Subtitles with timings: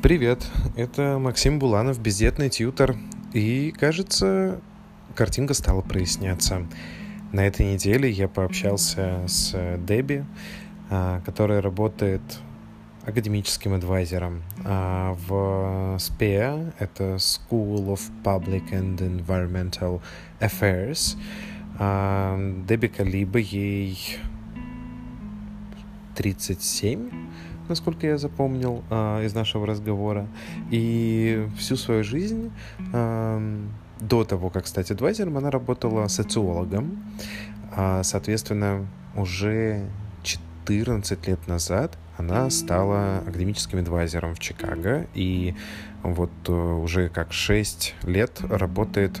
[0.00, 2.96] Привет, это Максим Буланов, бездетный тьютер.
[3.32, 4.60] И, кажется,
[5.16, 6.68] картинка стала проясняться.
[7.32, 10.24] На этой неделе я пообщался с Дебби,
[10.88, 12.22] а, которая работает
[13.02, 20.00] академическим адвайзером а, в SPEA, это School of Public and Environmental
[20.38, 21.16] Affairs.
[21.76, 22.38] А,
[22.68, 23.98] Дебби Калиба, ей
[26.14, 27.10] 37,
[27.68, 30.26] насколько я запомнил э, из нашего разговора.
[30.70, 32.50] И всю свою жизнь,
[32.92, 33.58] э,
[34.00, 37.02] до того, как стать адвайзером, она работала социологом.
[37.76, 38.86] Э, соответственно,
[39.16, 39.88] уже
[40.22, 45.06] 14 лет назад она стала академическим адвайзером в Чикаго.
[45.14, 45.54] И
[46.02, 49.18] вот э, уже как 6 лет работает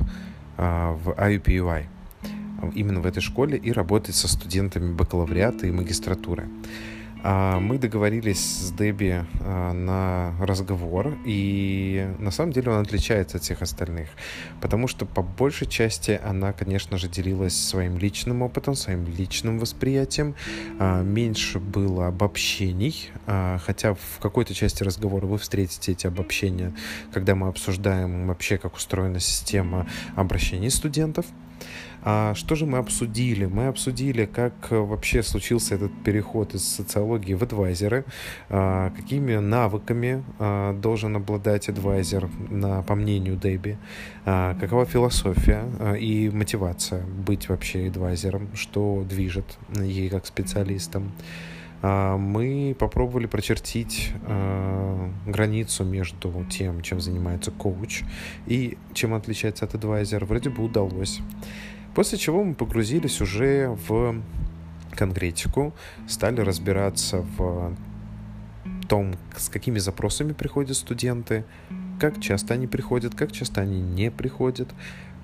[0.56, 1.86] э, в IUPUI
[2.74, 6.48] именно в этой школе и работает со студентами бакалавриата и магистратуры.
[7.22, 13.42] А, мы договорились с Дебби а, на разговор, и на самом деле он отличается от
[13.42, 14.08] всех остальных,
[14.60, 20.34] потому что по большей части она, конечно же, делилась своим личным опытом, своим личным восприятием,
[20.78, 26.72] а, меньше было обобщений, хотя в какой-то части разговора вы встретите эти обобщения,
[27.12, 31.26] когда мы обсуждаем вообще, как устроена система обращений студентов.
[32.02, 33.46] А что же мы обсудили?
[33.46, 38.04] Мы обсудили, как э, вообще случился этот переход из социологии в адвайзеры,
[38.48, 42.28] а, какими навыками а, должен обладать адвайзер,
[42.86, 43.78] по мнению Дебби,
[44.24, 45.64] а, какова философия
[45.98, 51.12] и мотивация быть вообще адвайзером, что движет ей как специалистом
[51.80, 58.02] мы попробовали прочертить э, границу между тем, чем занимается коуч
[58.46, 60.24] и чем отличается от адвайзера.
[60.26, 61.20] Вроде бы удалось.
[61.98, 64.22] После чего мы погрузились уже в
[64.94, 65.74] конкретику,
[66.06, 67.74] стали разбираться в
[68.88, 71.44] том, с какими запросами приходят студенты,
[71.98, 74.68] как часто они приходят, как часто они не приходят,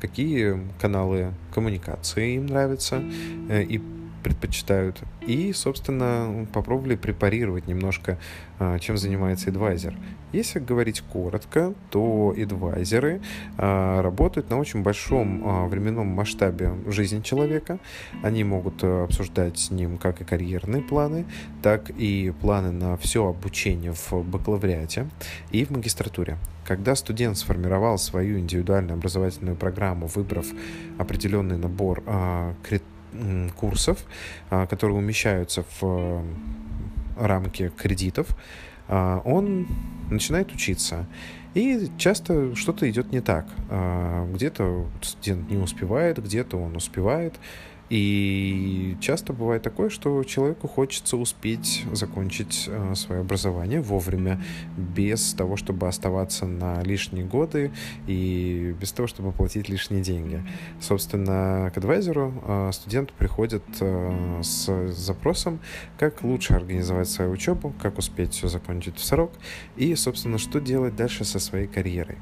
[0.00, 3.04] какие каналы коммуникации им нравятся
[3.48, 3.80] э, и
[4.24, 5.00] предпочитают.
[5.26, 8.18] И, собственно, попробовали препарировать немножко,
[8.58, 9.96] а, чем занимается адвайзер.
[10.32, 13.20] Если говорить коротко, то адвайзеры
[13.56, 17.78] а, работают на очень большом а, временном масштабе жизни человека.
[18.22, 21.26] Они могут обсуждать с ним как и карьерные планы,
[21.62, 25.08] так и планы на все обучение в бакалавриате
[25.52, 26.38] и в магистратуре.
[26.64, 30.46] Когда студент сформировал свою индивидуальную образовательную программу, выбрав
[30.96, 32.54] определенный набор э,
[33.56, 34.04] курсов,
[34.50, 36.24] а, которые умещаются в
[37.16, 38.28] рамки кредитов,
[38.88, 39.66] а, он
[40.10, 41.06] начинает учиться.
[41.54, 43.46] И часто что-то идет не так.
[43.70, 47.34] А, где-то студент не успевает, где-то он успевает.
[47.90, 54.42] И часто бывает такое, что человеку хочется успеть закончить э, свое образование вовремя,
[54.76, 57.72] без того, чтобы оставаться на лишние годы
[58.06, 60.42] и без того, чтобы платить лишние деньги.
[60.80, 65.60] Собственно, к адвайзеру э, студент приходит э, с запросом,
[65.98, 69.32] как лучше организовать свою учебу, как успеть все закончить в срок
[69.76, 72.16] и, собственно, что делать дальше со своей карьерой.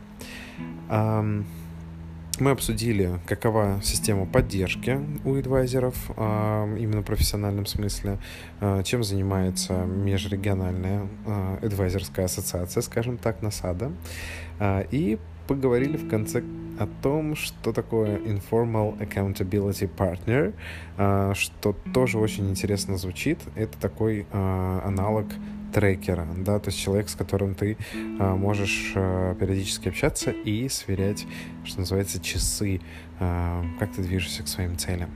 [2.41, 8.19] Мы обсудили, какова система поддержки у адвайзеров, а, именно в профессиональном смысле,
[8.61, 11.09] а, чем занимается межрегиональная
[11.63, 13.93] адвайзерская ассоциация, скажем так, НАСАДА,
[14.91, 16.43] и поговорили в конце
[16.79, 20.55] о том, что такое Informal Accountability Partner,
[21.35, 23.41] что тоже очень интересно звучит.
[23.57, 25.27] Это такой аналог
[25.73, 27.77] трекера, да, то есть человек, с которым ты
[28.19, 31.27] а, можешь а, периодически общаться и сверять,
[31.65, 32.81] что называется, часы,
[33.19, 35.11] а, как ты движешься к своим целям.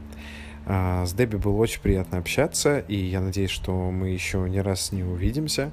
[0.69, 4.91] А, с Дебби было очень приятно общаться, и я надеюсь, что мы еще не раз
[4.91, 5.71] не увидимся.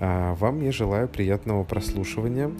[0.00, 2.50] А, вам я желаю приятного прослушивания.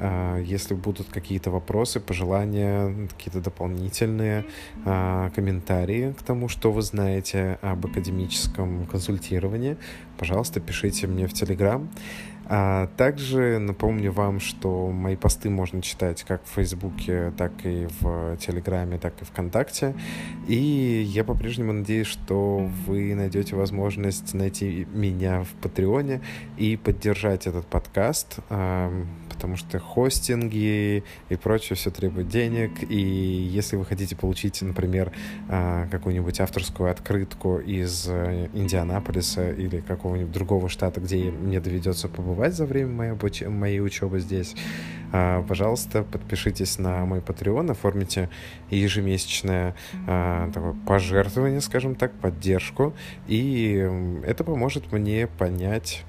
[0.00, 4.44] А, если будут какие-то вопросы, пожелания, какие-то дополнительные
[4.84, 9.76] а, комментарии к тому, что вы знаете об академическом консультировании,
[10.18, 11.88] пожалуйста, пишите мне в Телеграм.
[12.50, 18.38] А также напомню вам, что мои посты можно читать как в Фейсбуке, так и в
[18.38, 19.94] Телеграме, так и ВКонтакте.
[20.46, 20.56] И
[21.06, 26.22] я по-прежнему надеюсь, что вы найдете возможность найти меня в Патреоне
[26.56, 28.38] и поддержать этот подкаст
[29.38, 35.12] потому что хостинги и прочее все требует денег, и если вы хотите получить, например,
[35.48, 42.54] а, какую-нибудь авторскую открытку из э, Индианаполиса или какого-нибудь другого штата, где мне доведется побывать
[42.54, 43.14] за время
[43.48, 44.56] моей, учебы здесь,
[45.12, 48.30] а, пожалуйста, подпишитесь на мой Patreon, оформите
[48.70, 49.76] ежемесячное
[50.08, 52.92] а, такое пожертвование, скажем так, поддержку,
[53.28, 53.88] и
[54.24, 56.04] это поможет мне понять,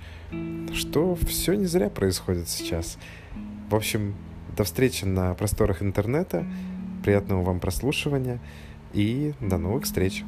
[0.73, 2.97] что все не зря происходит сейчас.
[3.69, 4.15] В общем,
[4.57, 6.43] до встречи на просторах интернета.
[7.03, 8.39] Приятного вам прослушивания
[8.93, 10.23] и до новых встреч.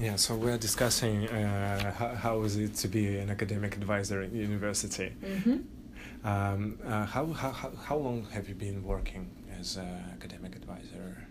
[0.00, 4.34] Yeah, so we're discussing uh, how, how is it to be an academic advisor in
[4.34, 5.12] university.
[5.20, 5.77] Mm-hmm.
[6.24, 11.28] Um, uh, how, how, how long have you been working as an academic advisor?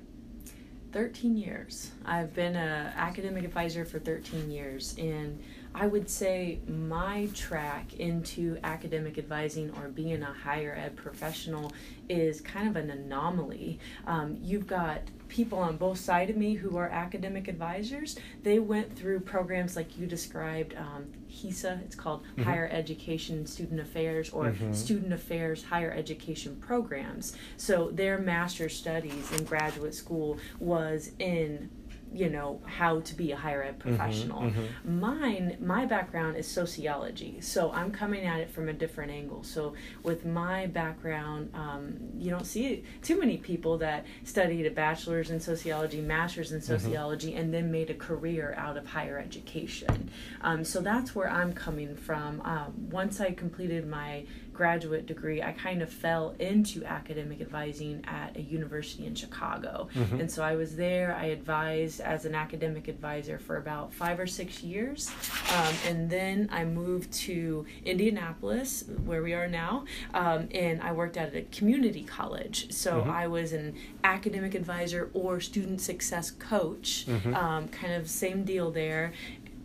[0.93, 1.91] 13 years.
[2.05, 5.43] I've been an academic advisor for 13 years, and
[5.75, 11.71] I would say my track into academic advising or being a higher ed professional
[12.09, 13.79] is kind of an anomaly.
[14.07, 18.17] Um, you've got people on both sides of me who are academic advisors.
[18.43, 22.43] They went through programs like you described, um, HESA, it's called Mhm.
[22.43, 24.73] Higher Education Student Affairs, or Mhm.
[24.73, 27.35] Student Affairs Higher Education Programs.
[27.57, 31.69] So their master's studies in graduate school was in
[32.17, 34.41] you know how to be a higher ed professional.
[34.41, 34.67] mhm.
[34.85, 39.43] mine my background is sociology so i'm coming at it from a different angle.
[39.43, 39.73] So
[40.03, 45.39] with my background um, you don't see too many people that studied a bachelor's in
[45.39, 50.09] sociology master's in sociology and then made a career out of higher education.
[50.41, 52.41] Um, so that's where i'm coming from.
[52.41, 54.25] Um, once i completed my
[54.57, 60.19] graduate degree i kind of fell into academic advising at a university in chicago Mhm.
[60.21, 61.15] and so I was there.
[61.15, 65.09] I advised as an academic advisor for about five or six years.
[65.57, 71.17] Um, and then I moved to Indianapolis, where we are now, um, and I worked
[71.17, 72.71] at a community college.
[72.71, 73.09] So Mhm.
[73.09, 77.35] I was an academic advisor or student success coach, Mhm.
[77.35, 79.11] um, kind of same deal there,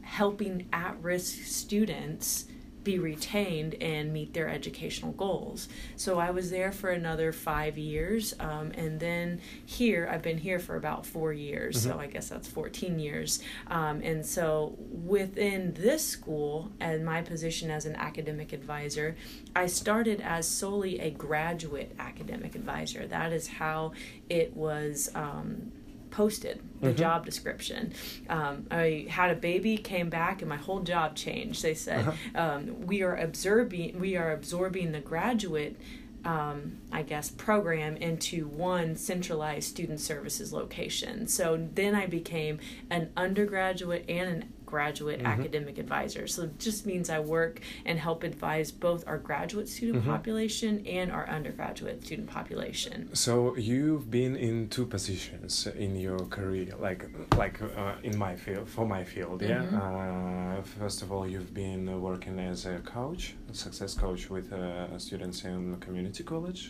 [0.03, 2.47] helping at risk students
[2.85, 5.69] be retained and meet their educational goals.
[5.97, 10.59] So I was there for another five years, um, and then here I've been here
[10.59, 11.81] for about four years.
[11.83, 11.99] So Mhm.
[12.01, 13.41] I guess that's fourteen years.
[13.69, 19.17] Um, and so within this school and my position as an academic advisor,
[19.55, 23.07] I started as solely a graduate academic advisor.
[23.07, 23.93] That is how
[24.29, 25.11] it was.
[25.15, 25.73] Um,
[26.13, 26.97] posted the Mhm.
[26.97, 27.93] job description
[28.29, 32.41] um, i had a baby came back and my whole job changed they said Uh-huh.
[32.41, 35.77] um, we are absorbing we are absorbing the graduate
[36.25, 41.27] um, I guess program into one centralized student services location.
[41.27, 42.61] So then I became
[42.91, 45.27] an undergraduate and an graduate Mhm.
[45.37, 46.25] academic advisor.
[46.35, 47.55] So it just means I work
[47.89, 50.11] and help advise both our graduate student Mhm.
[50.15, 52.97] population and our undergraduate student population.
[53.27, 53.33] So
[53.71, 55.53] you've been in two positions
[55.87, 57.01] in your career, like
[57.45, 59.65] like uh, in my field, for my field, yeah.
[59.65, 59.81] Mhm.
[59.83, 63.23] Uh, first of all, you've been working as a coach,
[63.53, 66.63] a success coach with uh, students in community college.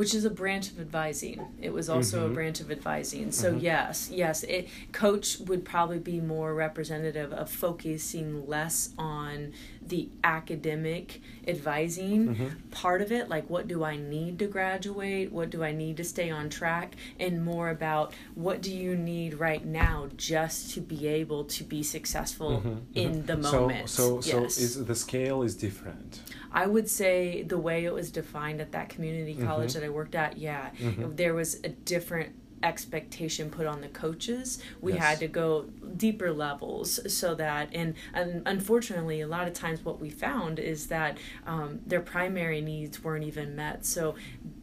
[0.00, 1.38] which is a branch of advising.
[1.68, 3.26] It was also a branch of advising.
[3.42, 3.62] So Mhm.
[3.72, 4.62] yes, yes, it
[4.92, 9.52] coach would probably be more representative of focusing less on
[9.86, 12.70] the academic advising Mhm.
[12.70, 16.04] part of it, like what do I need to graduate, what do I need to
[16.04, 21.06] stay on track, and more about what do you need right now just to be
[21.06, 23.26] able to be successful Mhm, in mhm.
[23.26, 23.88] the moment.
[23.88, 26.20] So, so, so is the scale is different.
[26.52, 29.74] I would say the way it was defined at that community college Mhm.
[29.74, 31.16] that I worked at, yeah, Mhm.
[31.16, 32.30] there was a different
[32.62, 34.62] expectation put on the coaches.
[34.80, 35.02] We Yes.
[35.02, 35.64] had to go
[35.96, 40.86] deeper levels so that, and, and unfortunately, a lot of times what we found is
[40.88, 43.84] that um, their primary needs weren't even met.
[43.86, 44.14] So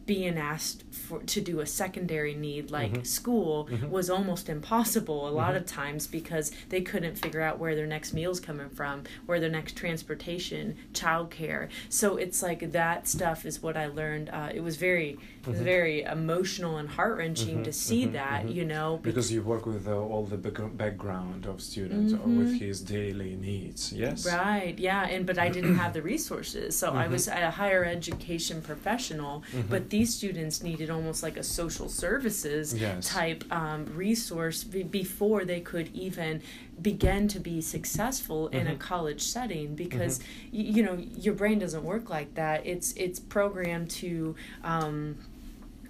[0.06, 3.06] being asked for to do a secondary need like Mhm.
[3.06, 3.90] school Mhm.
[3.90, 5.58] was almost impossible a lot Mhm.
[5.58, 9.50] of times because they couldn't figure out where their next meal's coming from, where their
[9.50, 11.68] next transportation, childcare.
[11.90, 14.30] So it's like that stuff is what I learned.
[14.30, 15.64] Uh, it was very, it was Mhm.
[15.64, 18.54] very emotional and heart wrenching Mhm, to see mhm, that, mhm.
[18.54, 22.52] you know, Because you work with uh, all the back- background of students or with
[22.54, 22.58] Mhm.
[22.58, 23.92] his daily needs.
[23.92, 24.26] Yes.
[24.26, 26.76] Right, yeah, and but I didn't have the resources.
[26.76, 31.88] So I was a higher education professional, but these students needed almost like a social
[31.88, 33.08] services Yes.
[33.08, 36.42] type um, resource be- before they could even
[36.82, 38.78] begin to be successful in a Mhm.
[38.78, 40.20] college setting because
[40.52, 42.64] y- you know your brain doesn't work like that.
[42.66, 45.16] It's it's programmed to um,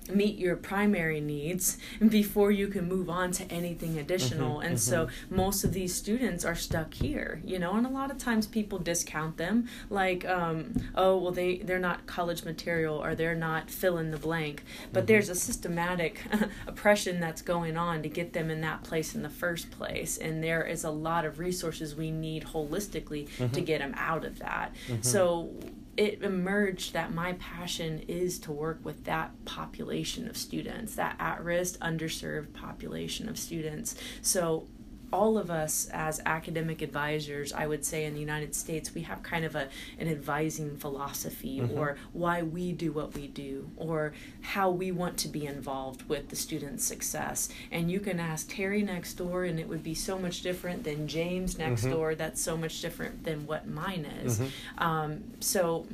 [0.09, 5.09] meet your primary needs before you can move on to anything additional Mhm, and so
[5.31, 8.79] most of these students are stuck here you know and a lot of times people
[8.79, 13.99] discount them like um, oh well they they're not college material or they're not fill
[13.99, 14.63] in the blank
[14.93, 15.07] but Mhm.
[15.09, 16.21] there's a systematic
[16.67, 20.43] oppression that's going on to get them in that place in the first place and
[20.43, 23.65] there is a lot of resources we need holistically to Mhm.
[23.67, 25.05] get them out of that Mhm.
[25.05, 25.51] so
[25.99, 31.43] it emerged that my passion is to work with that population of students, that at
[31.43, 33.97] risk, underserved population of students.
[34.23, 34.69] So,
[35.13, 39.23] all of us as academic advisors, I would say in the United States, we have
[39.23, 41.77] kind of a an advising philosophy Mhm.
[41.77, 44.13] or why we do what we do or
[44.43, 47.49] how we want to be involved with the student's success.
[47.71, 51.09] And you can ask Terry next door and it would be so much different than
[51.09, 51.91] James next Mhm.
[51.93, 54.39] door that's so much different than what mine is.
[54.41, 54.49] Mhm.
[54.79, 55.87] Um, so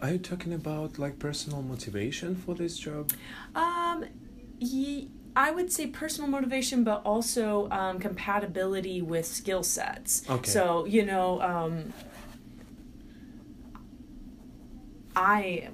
[0.00, 3.12] Are you talking about like personal motivation for this job?
[3.54, 4.04] Um,
[4.58, 10.28] ye- I would say personal motivation, but also um, compatibility with skill sets.
[10.28, 10.50] Okay.
[10.50, 11.92] So you know, um,
[15.16, 15.68] I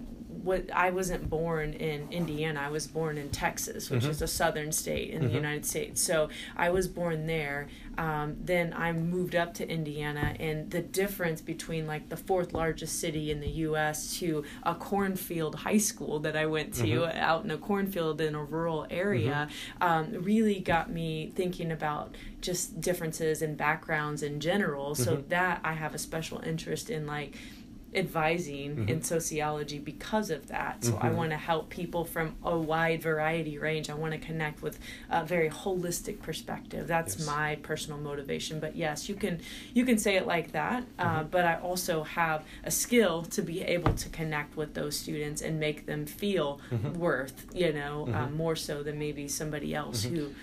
[0.49, 2.61] what I wasn't born in Indiana.
[2.65, 4.09] I was born in Texas, which Mhm.
[4.09, 5.29] is a southern state in Mhm.
[5.29, 6.01] the United States.
[6.01, 7.69] So I was born there.
[7.99, 12.99] Um, then I moved up to Indiana, and the difference between like the fourth largest
[12.99, 14.17] city in the U.S.
[14.21, 17.17] to a cornfield high school that I went to Mhm.
[17.17, 19.49] out in a cornfield in a rural area
[19.81, 24.95] um, really got me thinking about just differences in backgrounds in general.
[24.95, 25.29] So Mhm.
[25.29, 27.37] that I have a special interest in like
[27.95, 28.89] advising Mhm.
[28.91, 30.85] in sociology because of that.
[30.85, 31.15] So I Mhm.
[31.17, 33.89] want to help people from a wide variety range.
[33.91, 34.79] I want to connect with
[35.11, 36.87] a very holistic perspective.
[36.87, 37.27] That's Yes.
[37.27, 38.61] my personal motivation.
[38.61, 39.41] But yes, you can
[39.75, 40.85] you can say it like that.
[40.99, 41.31] Uh, Mhm.
[41.31, 45.59] but I also have a skill to be able to connect with those students and
[45.59, 46.95] make them feel Mhm.
[46.97, 47.47] worth.
[47.55, 48.33] You know, uh, Mhm.
[48.35, 50.11] more so than maybe somebody else Mhm.
[50.17, 50.35] who.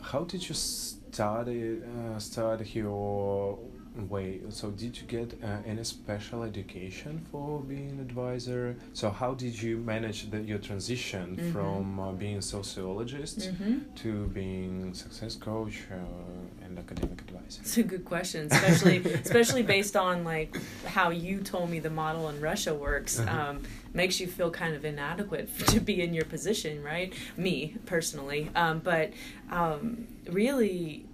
[0.00, 3.58] How did you study uh, start your
[3.94, 4.40] way?
[4.50, 8.76] So did you get uh, any special education for being an advisor?
[8.92, 11.52] So how did you manage the, your transition Mhm.
[11.52, 13.80] from uh, being sociologist Mhm.
[14.02, 17.60] to being success coach uh, and academic advisor?
[17.62, 22.28] It's a good question, especially especially based on like how you told me the model
[22.28, 23.18] in Russia works.
[23.20, 23.50] Uh-huh.
[23.50, 27.12] Um, makes you feel kind of inadequate to be in your position, right?
[27.36, 29.12] Me personally, um, but
[29.50, 31.06] um, really.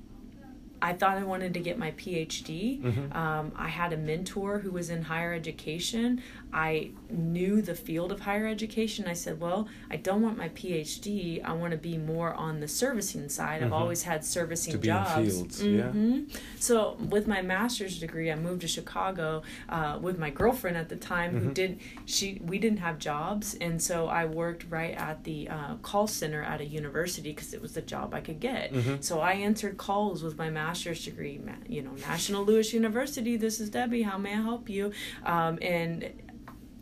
[0.83, 2.81] I thought I wanted to get my PhD.
[2.81, 3.15] Mhm.
[3.15, 6.23] Um, I had a mentor who was in higher education.
[6.53, 9.07] I knew the field of higher education.
[9.07, 11.43] I said, Well, I don't want my PhD.
[11.45, 13.63] I want to be more on the servicing side.
[13.63, 13.81] I've Mhm.
[13.81, 15.33] always had servicing To be in jobs.
[15.35, 15.91] fields, yeah.
[15.91, 16.37] Mhm.
[16.59, 20.97] So, with my master's degree, I moved to Chicago uh, with my girlfriend at the
[20.97, 21.55] time who Mhm.
[21.55, 23.55] did, she, we didn't have jobs.
[23.61, 27.63] And so I worked right at the uh, call center at a university because it
[27.63, 28.73] was the job I could get.
[28.73, 29.03] Mhm.
[29.03, 33.37] So I answered calls with my master's degree, you know, National Louis University.
[33.37, 34.03] This is Debbie.
[34.03, 34.93] How may I help you?
[35.25, 36.11] Um, and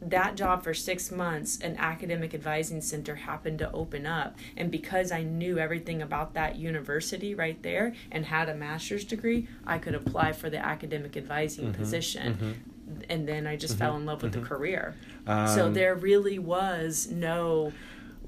[0.00, 4.36] that job for six months, an academic advising center happened to open up.
[4.56, 9.48] And because I knew everything about that university right there and had a master's degree,
[9.66, 12.38] I could apply for the academic advising Mhm, position.
[12.40, 13.02] mhm.
[13.10, 14.94] And then I just Mhm, fell in love with the career.
[15.26, 17.72] so Um, there really was no.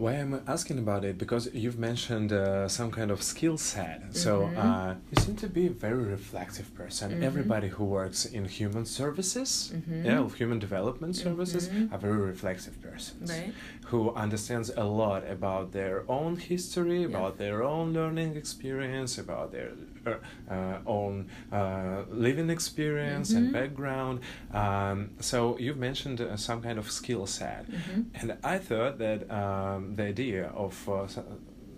[0.00, 4.00] Why I'm asking about it because you've mentioned uh, some kind of skill set.
[4.24, 4.56] So Mhm.
[4.64, 7.06] uh, you seem to be a very reflective person.
[7.10, 7.22] Mhm.
[7.30, 10.04] Everybody who works in human services, Mhm.
[10.06, 11.92] yeah, human development services, Mhm.
[11.92, 13.52] are very reflective persons Right?
[13.90, 17.08] who understands a lot about their own history, Yeah.
[17.12, 19.70] about their own learning experience, about their
[20.86, 23.36] own uh, living experience Mhm.
[23.36, 24.20] and background.
[24.52, 27.64] Um, so you've mentioned uh, some kind of skill set.
[27.66, 31.06] hmm And I thought that um, the idea of uh,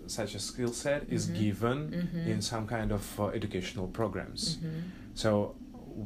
[0.07, 1.35] such a skill set is Mhm.
[1.35, 2.27] given Mhm.
[2.27, 4.57] in some kind of uh, educational programs.
[4.61, 4.79] hmm
[5.13, 5.55] So,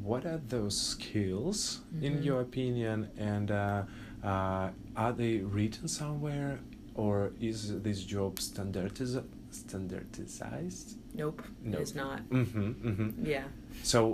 [0.08, 2.24] what are those skills, in Mhm.
[2.26, 3.84] your opinion, and uh,
[4.24, 6.60] uh, are they written somewhere,
[6.96, 9.24] or is this job standardiz-
[9.60, 10.98] standardized?
[11.14, 11.78] Nope, No.
[11.80, 12.22] it's not.
[12.30, 13.26] Mm-hmm, mm-hmm.
[13.26, 13.46] Yeah.
[13.84, 14.14] So,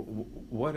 [0.50, 0.74] what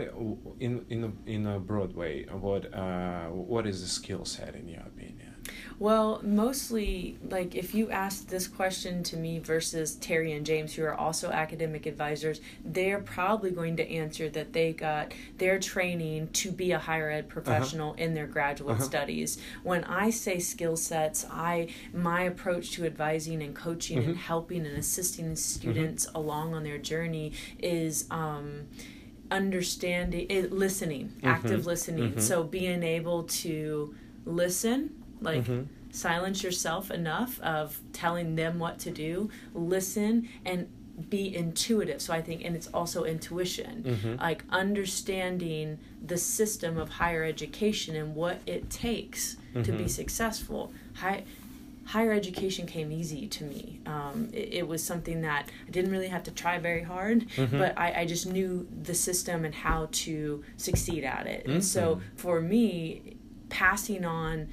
[0.60, 4.68] in in a, in a broad way, what uh, what is the skill set in
[4.68, 5.27] your opinion?
[5.80, 10.82] Well, mostly, like if you ask this question to me versus Terry and James, who
[10.82, 16.50] are also academic advisors, they're probably going to answer that they got their training to
[16.50, 18.84] be a higher ed professional in their graduate Uh-huh.
[18.84, 19.38] studies.
[19.62, 24.18] When I say skill sets, I my approach to advising and coaching and Mhm.
[24.18, 28.04] helping and assisting students along on their journey is.
[28.10, 28.66] Um,
[29.30, 31.66] understanding listening active Mhm.
[31.66, 33.94] listening so being able to
[34.24, 34.88] listen
[35.20, 35.66] like Mhm.
[35.90, 40.68] silence yourself enough of telling them what to do, listen, and
[41.10, 42.00] be intuitive.
[42.02, 44.16] So I think, and it's also intuition, Mm-hmm.
[44.20, 49.90] like understanding the system of higher education and what it takes to be Mhm.
[49.90, 50.72] successful.
[50.94, 51.24] High,
[51.84, 53.80] higher education came easy to me.
[53.86, 57.58] Um, it, it was something that I didn't really have to try very hard, Mhm.
[57.58, 61.46] but I, I just knew the system and how to succeed at it.
[61.46, 62.00] And so Mhm.
[62.16, 63.14] for me,
[63.48, 64.48] passing on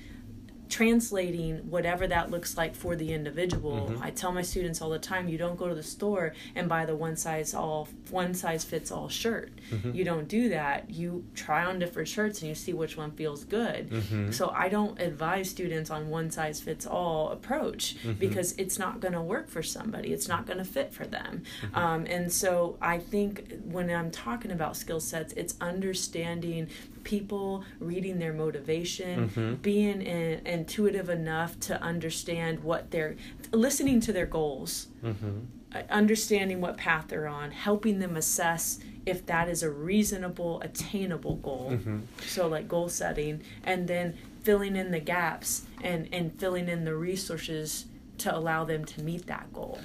[0.70, 3.90] translating whatever that looks like for the individual.
[3.90, 4.02] Mhm.
[4.02, 6.86] I tell my students all the time, you don't go to the store and buy
[6.86, 9.52] the one size all one size fits all shirt.
[9.72, 9.96] Mhm.
[9.96, 10.90] You don't do that.
[10.90, 13.90] You try on different shirts and you see which one feels good.
[13.90, 14.34] Mhm.
[14.34, 18.20] So I don't advise students on one size fits all approach Mhm.
[18.20, 20.14] because it's not going to work for somebody.
[20.14, 21.44] It's not going to fit for them.
[21.62, 21.76] Mm-hmm.
[21.76, 26.68] Um, and so I think when I'm talking about skill sets, it's understanding
[27.06, 29.62] people, reading their motivation, Mhm.
[29.62, 33.16] being in, intuitive enough to understand what they're
[33.54, 35.46] listening to their goals Mhm.
[35.74, 41.36] uh, understanding what path they're on, helping them assess if that is a reasonable, attainable
[41.38, 41.72] goal.
[41.74, 42.02] Mhm.
[42.26, 46.96] So, like goal setting, and then filling in the gaps and, and filling in the
[46.96, 47.86] resources
[48.20, 49.80] to allow them to meet that goal.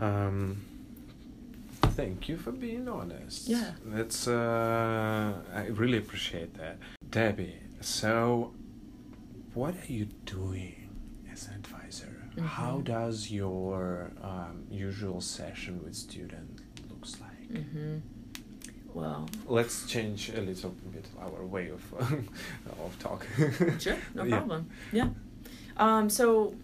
[0.00, 0.58] Um,
[1.94, 3.48] thank you for being honest.
[3.48, 3.72] Yeah.
[3.84, 6.78] That's uh, I really appreciate that,
[7.10, 7.56] Debbie.
[7.80, 8.52] So,
[9.54, 10.88] what are you doing
[11.32, 12.12] as an advisor?
[12.42, 12.84] How Mhm.
[12.84, 17.48] does your um, usual session with student looks like?
[17.64, 17.98] hmm
[18.94, 21.82] Well, Let's change a little bit our way of
[22.82, 23.26] of talk.
[23.78, 24.36] sure, no Yeah.
[24.38, 24.66] problem.
[24.92, 25.08] Yeah.
[25.76, 26.54] Um, so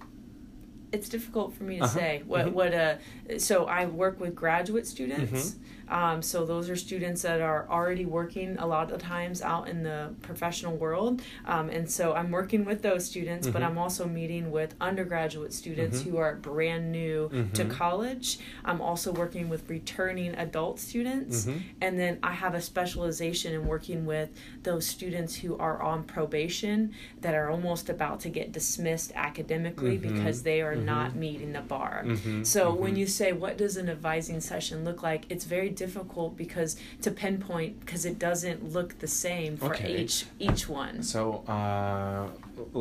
[0.92, 1.98] it's difficult for me to Uh-huh.
[1.98, 2.52] say what Mhm.
[2.52, 2.94] what uh
[3.38, 5.56] so I work with graduate students.
[5.88, 9.82] Um, so those are students that are already working a lot of times out in
[9.82, 13.48] the professional world, um, and so I'm working with those students.
[13.48, 13.66] But Mhm.
[13.66, 16.04] I'm also meeting with undergraduate students Mhm.
[16.10, 17.70] who are brand new to Mhm.
[17.70, 18.38] college.
[18.64, 21.60] I'm also working with returning adult students, Mhm.
[21.80, 24.30] and then I have a specialization in working with
[24.62, 30.02] those students who are on probation that are almost about to get dismissed academically Mhm.
[30.14, 31.16] because they are not Mhm.
[31.16, 32.04] meeting the bar.
[32.42, 36.70] So when you say what does an advising session look like, it's very difficult because
[37.04, 39.92] to pinpoint because it doesn't look the same for Okay.
[40.02, 40.16] each
[40.48, 40.96] each one.
[41.14, 41.22] So
[41.56, 42.24] uh,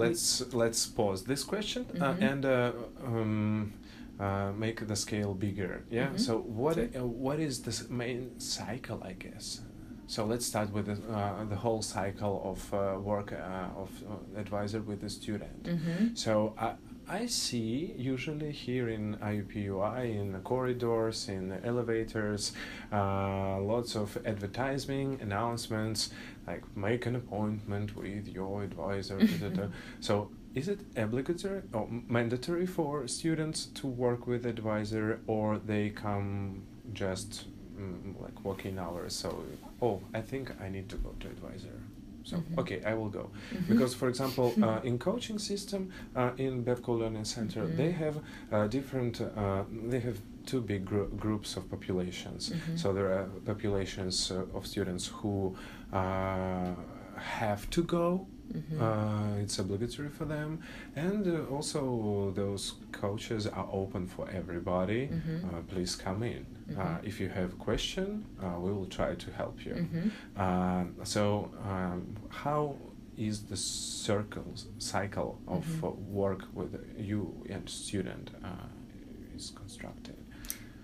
[0.04, 0.26] let's
[0.64, 2.02] let's pause this question Mhm.
[2.06, 2.54] uh, and uh,
[3.08, 3.74] um,
[4.20, 5.74] uh, make the scale bigger.
[5.98, 6.10] Yeah.
[6.12, 6.20] Mhm.
[6.26, 8.22] So what uh, what is the main
[8.58, 9.00] cycle?
[9.12, 9.48] I guess.
[10.16, 12.80] So let's start with the, uh, the whole cycle of uh,
[13.12, 15.64] work uh, of uh, advisor with the student.
[15.64, 16.16] Mm-hmm.
[16.26, 16.32] So
[17.12, 22.54] I see usually here in IUPUI in the corridors, in the elevators,
[22.90, 26.12] uh, lots of advertising announcements
[26.48, 29.18] like make an appointment with your advisor.
[29.18, 29.68] da, da, da.
[30.00, 36.64] So is it obligatory or mandatory for students to work with advisor, or they come
[36.94, 37.48] just
[37.78, 39.14] mm, like working hours?
[39.14, 39.44] So
[39.82, 41.78] oh, I think I need to go to advisor.
[42.24, 42.60] So Mhm.
[42.60, 43.68] okay, I will go Mhm.
[43.68, 47.76] because for example uh, in coaching system uh, in Bepko learning center Mhm.
[47.78, 48.16] they have
[48.52, 52.78] uh, different uh, they have two big gr- groups of populations Mhm.
[52.78, 55.56] so there are populations uh, of students who
[55.94, 56.76] uh,
[57.18, 58.82] have to go Mhm.
[58.82, 60.60] uh, it's obligatory for them
[60.96, 65.44] and uh, also those coaches are open for everybody Mhm.
[65.46, 67.06] uh, please come in uh, Mhm.
[67.10, 68.08] if you have a question
[68.44, 70.12] uh, we will try to help you Mhm.
[70.44, 72.76] um, so, um, how
[73.18, 75.84] is the circle cycle of Mhm.
[75.84, 75.92] uh,
[76.24, 77.22] work with you
[77.54, 78.68] and student uh,
[79.36, 80.16] is constructed?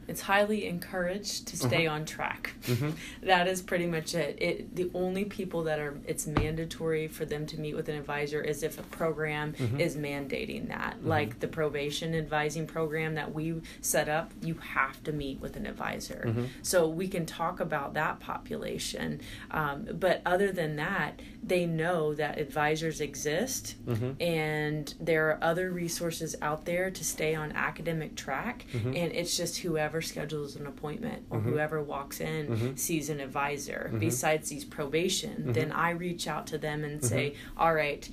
[0.07, 1.95] It's highly encouraged to stay Uh-huh.
[1.95, 2.53] on track.
[2.63, 2.93] Mhm.
[3.23, 4.37] That is pretty much it.
[4.41, 8.41] It the only people that are it's mandatory for them to meet with an advisor
[8.41, 9.79] is if a program Mhm.
[9.79, 10.97] is mandating that.
[11.01, 11.07] Mhm.
[11.07, 15.65] Like the probation advising program that we set up, you have to meet with an
[15.65, 16.23] advisor.
[16.27, 16.47] Mhm.
[16.61, 19.19] So we can talk about that population,
[19.51, 24.15] um, but other than that, they know that advisors exist Mhm.
[24.21, 28.87] and there are other resources out there to stay on academic track Mhm.
[28.87, 31.43] and it's just whoever schedules an appointment or Mhm.
[31.43, 32.77] whoever walks in Mhm.
[32.79, 33.99] sees an advisor Mhm.
[33.99, 35.53] besides these probation Mhm.
[35.53, 37.59] then i reach out to them and say Mm-hmm.
[37.61, 38.09] all right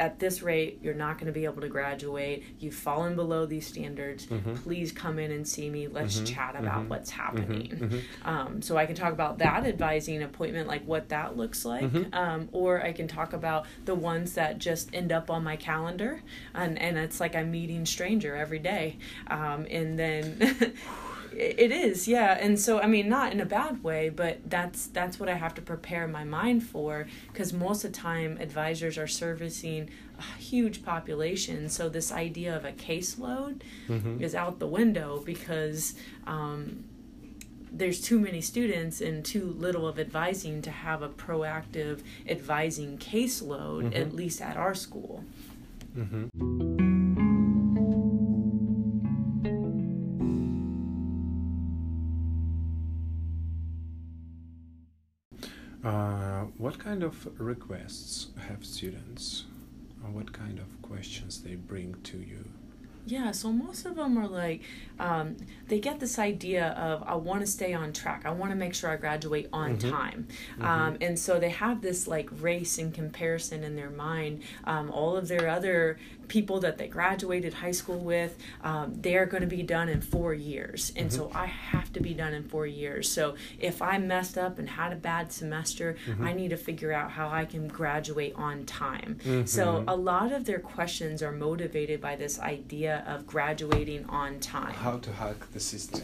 [0.00, 3.66] at this rate you're not going to be able to graduate you've fallen below these
[3.66, 4.56] standards Mhm.
[4.62, 6.34] please come in and see me let's Mhm.
[6.34, 6.88] chat about Mhm.
[6.88, 8.00] what's happening Mhm.
[8.24, 12.14] um, so I can talk about that advising appointment, like what that looks like, Mhm.
[12.14, 16.22] um, or I can talk about the ones that just end up on my calendar,
[16.54, 18.96] and and it's like I'm meeting stranger every day,
[19.28, 20.40] um, and then.
[21.32, 25.18] it is yeah and so i mean not in a bad way but that's that's
[25.20, 29.06] what i have to prepare my mind for because most of the time advisors are
[29.06, 29.88] servicing
[30.18, 34.20] a huge population so this idea of a caseload Mhm.
[34.20, 35.94] is out the window because
[36.26, 36.84] um,
[37.72, 43.94] there's too many students and too little of advising to have a proactive advising caseload
[43.94, 44.14] at Mhm.
[44.14, 45.24] least at our school
[45.96, 46.79] Mm-hmm.
[56.70, 59.46] What kind of requests have students?
[60.04, 62.44] Or what kind of questions they bring to you?
[63.06, 64.62] Yeah, so most of them are like,
[64.98, 65.36] um,
[65.68, 68.22] they get this idea of, I want to stay on track.
[68.24, 69.90] I want to make sure I graduate on Mhm.
[69.90, 70.28] time.
[70.60, 74.42] Um, and so they have this like race and comparison in their mind.
[74.64, 79.40] Um, all of their other people that they graduated high school with, um, they're going
[79.40, 80.92] to be done in four years.
[80.94, 83.10] And so I have to be done in four years.
[83.10, 87.10] So if I messed up and had a bad semester, I need to figure out
[87.12, 89.18] how I can graduate on time.
[89.46, 94.72] So a lot of their questions are motivated by this idea of graduating on time.
[94.74, 96.02] How to hack the system?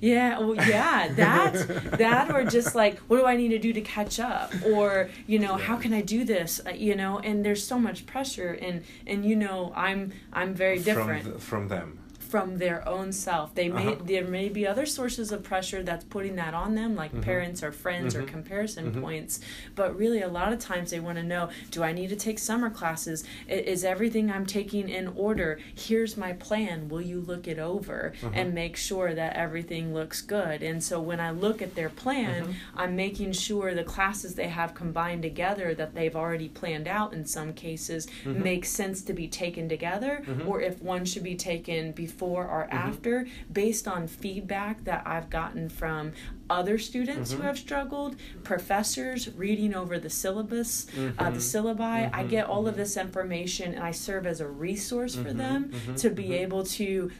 [0.00, 3.80] Yeah, well, yeah, that that or just like, what do I need to do to
[3.80, 7.20] catch up, or you know, how can I do this, Uh, you know?
[7.20, 11.38] And there's so much pressure, and and you know, I'm I'm very different From, the,
[11.38, 11.98] from them.
[12.34, 13.54] From their own self.
[13.54, 14.02] They may Uh-huh.
[14.04, 17.22] there may be other sources of pressure that's putting that on them, like Mhm.
[17.22, 18.26] parents or friends or Mhm.
[18.26, 19.00] comparison Mhm.
[19.00, 19.38] points.
[19.76, 22.40] But really, a lot of times they want to know: Do I need to take
[22.40, 23.22] summer classes?
[23.46, 25.60] Is everything I'm taking in order?
[25.76, 26.88] Here's my plan.
[26.88, 28.32] Will you look it over Uh-huh.
[28.34, 30.60] and make sure that everything looks good?
[30.60, 32.54] And so when I look at their plan, Mhm.
[32.74, 37.26] I'm making sure the classes they have combined together that they've already planned out in
[37.26, 38.42] some cases Mhm.
[38.42, 42.74] make sense to be taken together or if one should be taken before or Mhm.
[42.74, 46.12] after based on feedback that I've gotten from
[46.50, 47.36] other students Mhm.
[47.36, 50.86] who have struggled, professors reading over the syllabus,
[51.18, 51.76] uh, the Mhm.
[51.76, 52.10] syllabi.
[52.12, 52.28] I Mhm.
[52.28, 52.78] get all of Mhm.
[52.78, 57.10] this information and I serve as a resource for them to be able to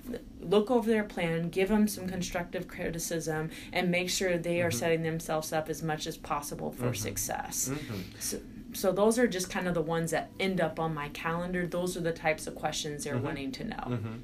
[0.41, 5.03] look over their plan, give them some constructive criticism, and make sure they are setting
[5.03, 7.71] themselves up as much as possible for success.
[8.19, 8.39] So,
[8.75, 11.67] so those are just kind of the ones that end up on my calendar.
[11.67, 13.23] Those are the types of questions they're Mhm.
[13.23, 13.85] wanting to know.
[13.87, 14.21] Mhm.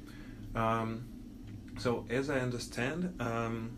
[0.55, 1.05] Um,
[1.77, 3.71] so, as I understand, um,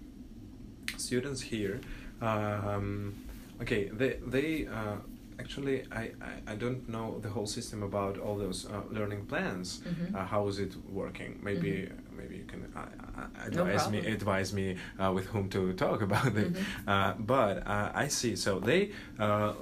[0.98, 1.80] students here,
[2.22, 3.14] um,
[3.62, 4.96] okay, they they uh,
[5.40, 9.82] actually I, I I don't know the whole system about all those uh, learning plans.
[9.86, 10.16] Mhm.
[10.16, 11.40] Uh, how is it working?
[11.44, 15.74] Maybe maybe you can uh, uh, No advise me advise me uh, with whom to
[15.74, 16.54] talk about it.
[16.54, 16.64] Mhm.
[16.88, 18.36] Uh, but uh, I see.
[18.36, 18.92] So they.
[19.20, 19.54] Uh,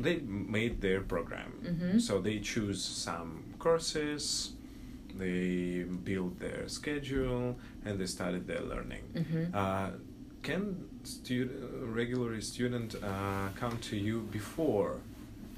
[0.00, 2.00] they made their program, Mhm.
[2.00, 4.52] so they choose some courses,
[5.18, 9.02] they build their schedule, and they started their learning.
[9.14, 9.54] Mhm.
[9.54, 9.90] Uh,
[10.42, 10.62] can
[11.02, 11.60] student,
[11.94, 15.00] regular student uh, come to you before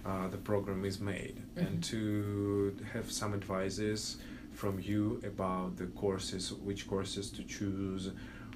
[0.06, 1.66] uh, the program is made Mhm.
[1.66, 4.16] and to have some advices
[4.54, 8.10] from you about the courses, which courses to choose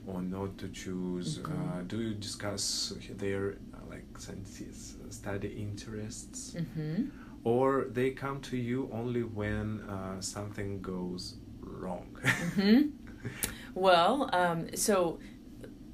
[0.07, 1.39] or not to choose?
[1.39, 1.53] Mhm.
[1.53, 3.43] Uh, do you discuss their
[3.75, 6.57] uh, like senses, study interests?
[7.45, 12.07] Or they come to you only when uh, something goes wrong.
[12.57, 12.93] Mhm.
[13.75, 15.19] Well, um, so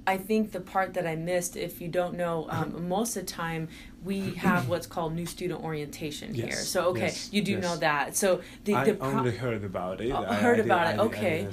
[0.06, 3.32] I think the part that I missed, if you don't know, um, most of the
[3.32, 3.68] time
[4.04, 6.46] we have what's called new student orientation here.
[6.46, 7.62] Yes, So okay, yes, you do yes.
[7.62, 8.16] know that.
[8.16, 10.10] So the I the pro- only heard about it.
[10.12, 11.48] Oh, I- heard I about it, did- I okay.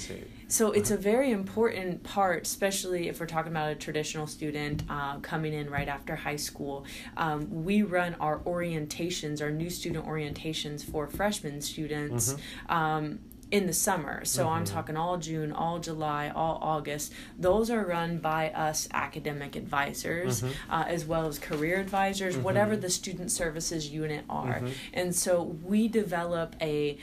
[0.48, 0.68] Didn't see it.
[0.68, 5.20] So it's a very important part, especially if we're talking about a traditional student uh,
[5.20, 6.86] coming in right after high school.
[7.16, 12.34] Um, we run our orientations, our new student orientations for freshman students.
[12.34, 12.74] Mm-hmm.
[12.74, 14.26] Um, in the summer.
[14.26, 14.74] So I'm Mhm.
[14.74, 17.14] talking all June, all July, all August.
[17.40, 20.52] Those are run by us academic advisors, Mhm.
[20.70, 22.42] uh, as well as career advisors, Mhm.
[22.42, 24.60] whatever the student services unit are.
[24.60, 24.72] Mhm.
[24.94, 26.98] And so we develop a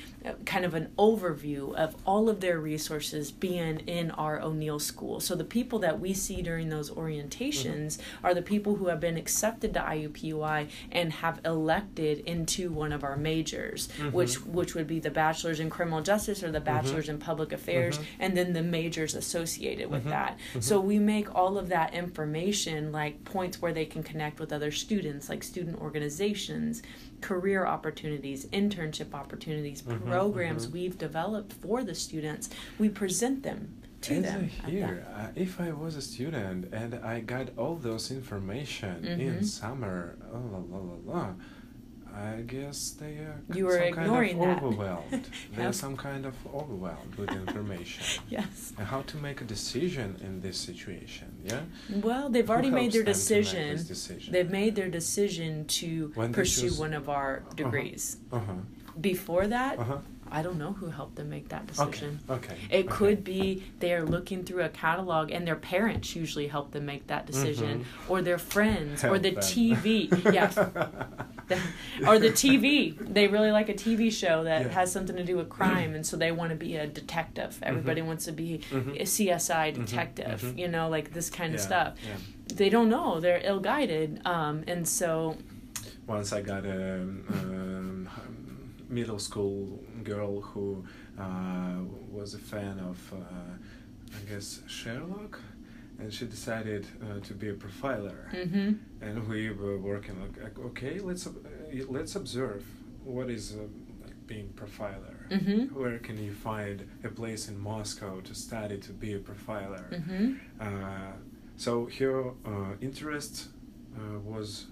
[0.44, 5.20] kind of an overview of all of their resources being in our O'Neill school.
[5.20, 9.16] So the people that we see during those orientations are the people who have been
[9.16, 14.98] accepted to IUPUI and have elected into one of our majors, which which would be
[15.00, 18.04] the bachelor's in criminal justice or the bachelor's in public affairs, Mhm.
[18.20, 20.10] and then the majors associated with Mhm.
[20.10, 20.38] that.
[20.60, 24.70] So we make all of that information like points where they can connect with other
[24.70, 26.82] students, like student organizations,
[27.20, 30.72] career opportunities, internship opportunities, Mhm, programs mhm.
[30.72, 32.50] we've developed for the students.
[32.78, 34.50] We present them to As them.
[34.64, 39.18] I hear, uh, if I was a student and I got all those information Mhm.
[39.18, 41.34] in summer, oh, la, la, la, la,
[42.16, 44.58] I guess they are You were some ignoring kind that.
[44.58, 45.28] of overwhelmed.
[45.56, 48.22] They're some kind of overwhelmed with information.
[48.28, 48.72] yes.
[48.78, 51.28] And how to make a decision in this situation?
[51.44, 51.60] Yeah.
[51.90, 53.76] Well, they've Who already made their them to make decision.
[53.86, 54.32] decision?
[54.32, 58.18] They've made their decision to When pursue choose- one of our degrees.
[58.32, 58.52] Uh huh.
[59.00, 59.98] Before that, Uh huh.
[60.30, 62.18] I don't know who helped them make that decision.
[62.28, 62.54] Okay.
[62.54, 62.60] okay.
[62.70, 62.88] It okay.
[62.96, 67.06] could be they are looking through a catalog and their parents usually help them make
[67.08, 69.42] that decision, or their friends, or the them.
[69.42, 70.08] TV.
[70.32, 70.56] yes.
[72.06, 72.96] Or the TV.
[72.98, 74.68] They really like a TV show that Yeah.
[74.68, 77.58] has something to do with crime, and so they want to be a detective.
[77.62, 79.00] Everybody wants to be Mhm.
[79.00, 80.58] a CSI Mhm, detective, mhm.
[80.58, 81.94] you know, like this kind of stuff.
[82.04, 82.16] Yeah.
[82.54, 83.20] They don't know.
[83.20, 84.20] They're ill guided.
[84.26, 85.36] Um, and so,
[86.06, 88.08] Once I got a um,
[88.88, 90.84] middle school girl who
[91.18, 91.76] uh,
[92.10, 93.54] was a fan of, uh,
[94.18, 95.40] I guess, Sherlock,
[95.98, 98.20] and she decided uh, to be a profiler.
[98.30, 101.30] hmm And we were working like, okay, let's uh,
[101.88, 102.62] let's observe
[103.04, 103.62] what is uh,
[104.04, 105.16] like being profiler.
[105.30, 105.72] Mhm.
[105.72, 109.84] Where can you find a place in Moscow to study to be a profiler?
[110.06, 110.26] hmm
[110.60, 111.12] Uh,
[111.56, 112.18] so her
[112.52, 113.48] uh, interest
[113.96, 114.66] uh, was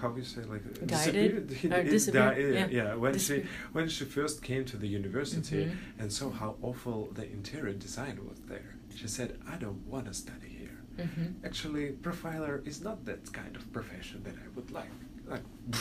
[0.00, 1.46] how do you say like Guided?
[1.48, 1.88] disappeared?
[1.96, 2.66] Disappeared, di- yeah.
[2.84, 2.94] yeah.
[2.94, 3.46] When Disappeared.
[3.46, 5.76] she when she first came to the university Mhm.
[6.00, 10.14] and saw how awful the interior design was there, she said, "I don't want to
[10.14, 10.76] study here.
[11.06, 14.92] hmm Actually, profiler is not that kind of profession that I would like."
[15.32, 15.42] Like,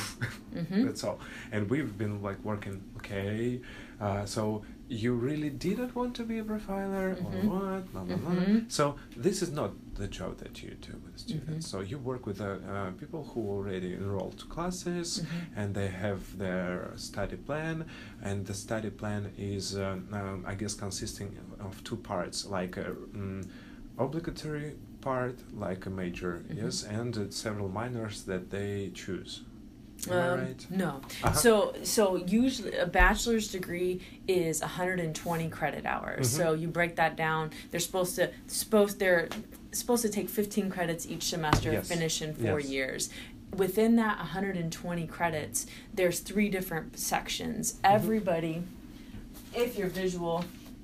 [0.55, 0.85] Mhm.
[0.85, 1.19] that's all.
[1.51, 2.81] And we've been like working.
[2.97, 3.61] Okay,
[4.05, 7.91] uh, so you really didn't want to be a profiler or what?
[7.91, 8.31] Blah blah blah.
[8.35, 8.71] Mhm.
[8.71, 11.67] So this is not the job that you do with students.
[11.67, 11.69] Mhm.
[11.71, 15.57] So you work with uh, uh, people who already enrolled to classes, Mhm.
[15.59, 17.85] and they have their study plan,
[18.21, 21.29] and the study plan is, uh, um, I guess, consisting
[21.59, 23.47] of two parts, like a mm,
[23.97, 26.57] obligatory part, like a major, Mhm.
[26.63, 29.41] yes, and uh, several minors that they choose.
[30.07, 30.67] Am I Um, right?
[30.69, 30.91] No.
[31.23, 31.33] Uh-huh.
[31.33, 32.03] So so
[32.43, 36.27] usually a bachelor's degree is 120 credit hours.
[36.27, 36.37] Mhm.
[36.37, 37.51] So you break that down.
[37.71, 39.29] They're supposed to supposed they're
[39.75, 41.87] supposed to take 15 credits each semester, Yes.
[41.87, 42.69] finish in four Yes.
[42.69, 43.09] years.
[43.55, 47.73] Within that 120 credits, there's three different sections.
[47.73, 47.95] Mm-hmm.
[47.95, 48.63] Everybody,
[49.53, 50.43] if you're visual,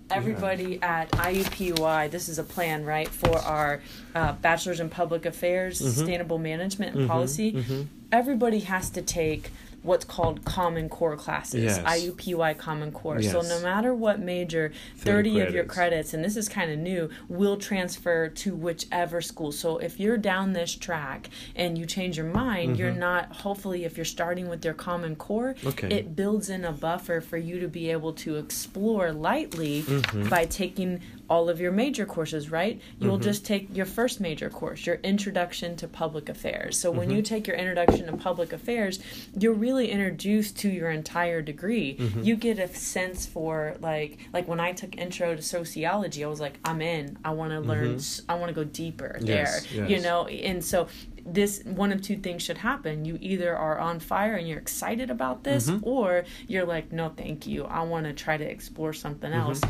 [0.10, 3.82] everybody at IUPUI, this is a plan, right, for our
[4.14, 5.92] uh, bachelor's in public affairs, Mhm.
[5.94, 7.88] sustainable management, and Mhm, policy mhm.
[8.12, 9.52] everybody has to take
[9.84, 11.80] what's called common core classes Yes.
[11.80, 15.74] IUPUI common core so no matter what major 30, 30 of your credits.
[15.74, 20.17] credits and this is kind of new will transfer to whichever school so if you're
[20.17, 22.98] down this track and you change your mind you're Mhm.
[22.98, 25.89] not hopefully if you're starting with your common core Okay.
[25.89, 30.30] it builds in a buffer for you to be able to explore lightly Mhm.
[30.30, 31.00] by taking
[31.32, 32.82] all of your major courses, right?
[33.00, 33.24] You'll Mhm.
[33.24, 36.78] just take your first major course, your introduction to public affairs.
[36.78, 37.15] So when Mhm.
[37.15, 39.00] you take your introduction to public affairs,
[39.39, 41.96] you're really introduced to your entire degree.
[41.98, 42.26] Mhm.
[42.26, 46.41] You get a sense for like like when I took intro to sociology, I was
[46.41, 47.17] like, I'm in.
[47.24, 47.94] I want to learn.
[47.94, 47.96] Mhm.
[47.96, 49.88] s I want to go deeper Yes, there.
[49.89, 50.88] You know, and so
[51.26, 53.06] this one of two things should happen.
[53.06, 55.80] You either are on fire and you're excited about this, Mhm.
[55.84, 57.63] or you're like, no, thank you.
[57.65, 59.39] I want to try to explore something Mhm.
[59.46, 59.62] else.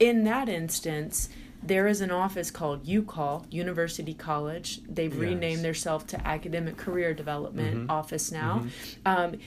[0.00, 1.28] In that instance,
[1.62, 4.80] there is an office called UCOL, University College.
[4.88, 5.20] They've Yes.
[5.20, 7.90] renamed themselves to Academic Career Development Mhm.
[7.90, 8.64] Office now.
[9.04, 9.34] Mhm.
[9.34, 9.38] Um,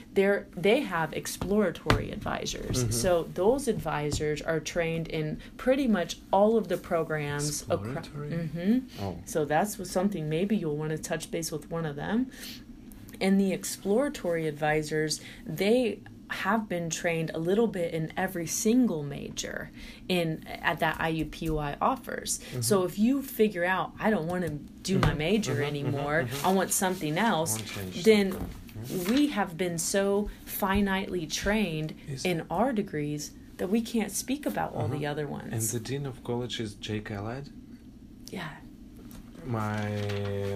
[0.56, 2.84] they have exploratory advisors.
[2.86, 2.94] Mhm.
[2.94, 7.48] So those advisors are trained in pretty much all of the programs.
[7.64, 8.30] Exploratory?
[8.48, 9.18] hmm Oh.
[9.26, 12.28] so that's something maybe you'll want to touch base with one of them.
[13.20, 16.00] And the exploratory advisors, they
[16.34, 19.72] have been trained a little bit in every single major
[20.10, 22.40] in at that IUPUI offers.
[22.62, 26.24] So if you figure out I don't want to do my Mhm, major mhm, anymore,
[26.24, 26.46] mhm, mhm.
[26.46, 29.14] I want something else, Want then something.
[29.14, 31.94] we have been so finitely trained
[32.24, 35.54] in our degrees that we can't speak about all the other ones.
[35.54, 37.50] And the dean of college is Jake Alad.
[38.30, 38.50] yeah.
[39.46, 39.88] My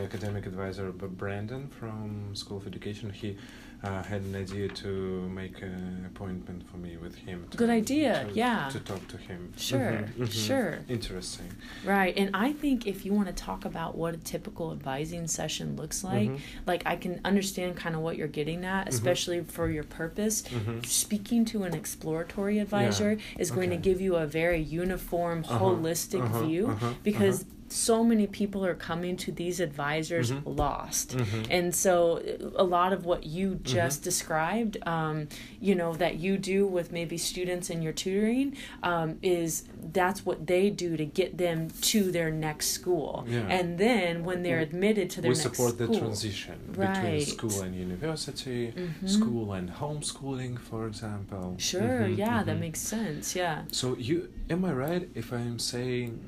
[0.06, 3.38] academic advisor, Brandon from School of Education, he
[3.84, 4.88] uh, had an idea to
[5.30, 7.46] make an appointment for me with him.
[7.52, 8.70] To, Good idea, to- yeah.
[8.70, 9.54] To talk to him.
[9.56, 10.32] Sure, Mhm, mhm.
[10.48, 10.80] sure.
[10.90, 11.48] Interesting.
[11.86, 12.18] Right.
[12.18, 16.04] And I think if you want to talk about what a typical advising session looks
[16.04, 16.40] like, Mhm.
[16.66, 20.42] like I can understand kind of what you're getting at, especially for your purpose.
[20.44, 20.84] Mhm.
[20.86, 26.24] Speaking to an exploratory advisor is going to give you a very uniform, Uh-huh, holistic
[26.24, 27.52] uh-huh, view uh-huh, because uh-huh.
[27.69, 30.41] So many people are coming to these advisors Mhm.
[30.58, 31.47] lost Mhm.
[31.49, 32.21] and so
[32.56, 33.63] a lot of what you Mm-hmm.
[33.63, 35.27] just described um,
[35.60, 40.47] you know that you do with maybe students in your tutoring um, is that's what
[40.47, 43.47] they do to get them to their next school Yeah.
[43.58, 46.93] and then when they're admitted to their we next support the transition Right.
[46.93, 49.10] between school and university, Mhm.
[49.10, 51.56] school and homeschooling, for example.
[51.58, 52.60] sure Mhm, yeah that mhm.
[52.62, 56.19] makes sense yeah So you am I right if I'm saying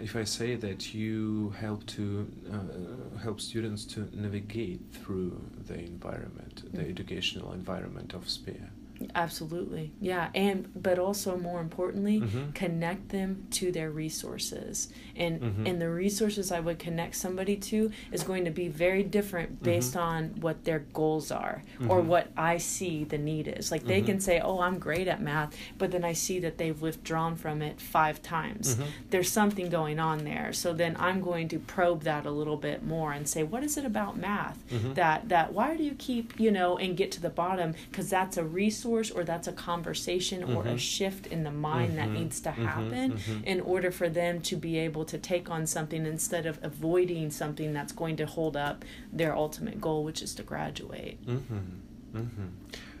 [0.00, 6.62] if I say that you help to uh, help students to navigate through the environment,
[6.72, 6.90] the Mhm.
[6.90, 8.70] educational environment of SPEA?
[9.14, 12.54] Absolutely yeah and but also more importantly Mhm.
[12.54, 15.66] connect them to their resources and Mhm.
[15.68, 19.94] and the resources i would connect somebody to is going to be very different based
[19.94, 20.00] Mhm.
[20.02, 22.06] on what their goals are or Mhm.
[22.06, 24.06] what i see the need is like they Mhm.
[24.06, 27.62] can say oh i'm great at math but then i see that they've withdrawn from
[27.62, 28.76] it five times
[29.10, 32.84] there's something going on there so then i'm going to probe that a little bit
[32.84, 34.58] more and say what is it about math
[34.94, 38.36] that that why do you keep you know and get to the bottom because that's
[38.36, 40.78] a resource or that's a conversation or a Mhm.
[40.78, 42.14] shift in the mind that Mhm.
[42.14, 42.64] needs to Mhm.
[42.66, 43.44] happen Mhm.
[43.44, 47.72] in order for them to be able to take on something instead of avoiding something
[47.72, 52.18] that's going to hold up their ultimate goal which is to graduate Mm-hmm.
[52.18, 52.48] Mm-hmm.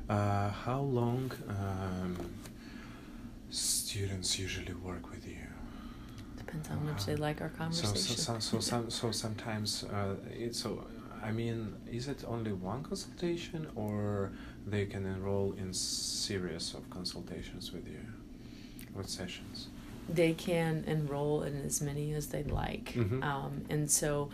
[0.08, 2.16] Uh, how long um,
[3.50, 5.36] students usually work with you?
[6.36, 10.86] depends how much they like our conversation so, so, so, so sometimes uh, it's so.
[11.22, 14.32] I mean, is it only one consultation, or
[14.66, 18.00] they can enroll in series of consultations with you,
[18.94, 19.68] with sessions?
[20.08, 23.22] they can enroll in as many as they'd like Mhm.
[23.22, 24.28] um, and so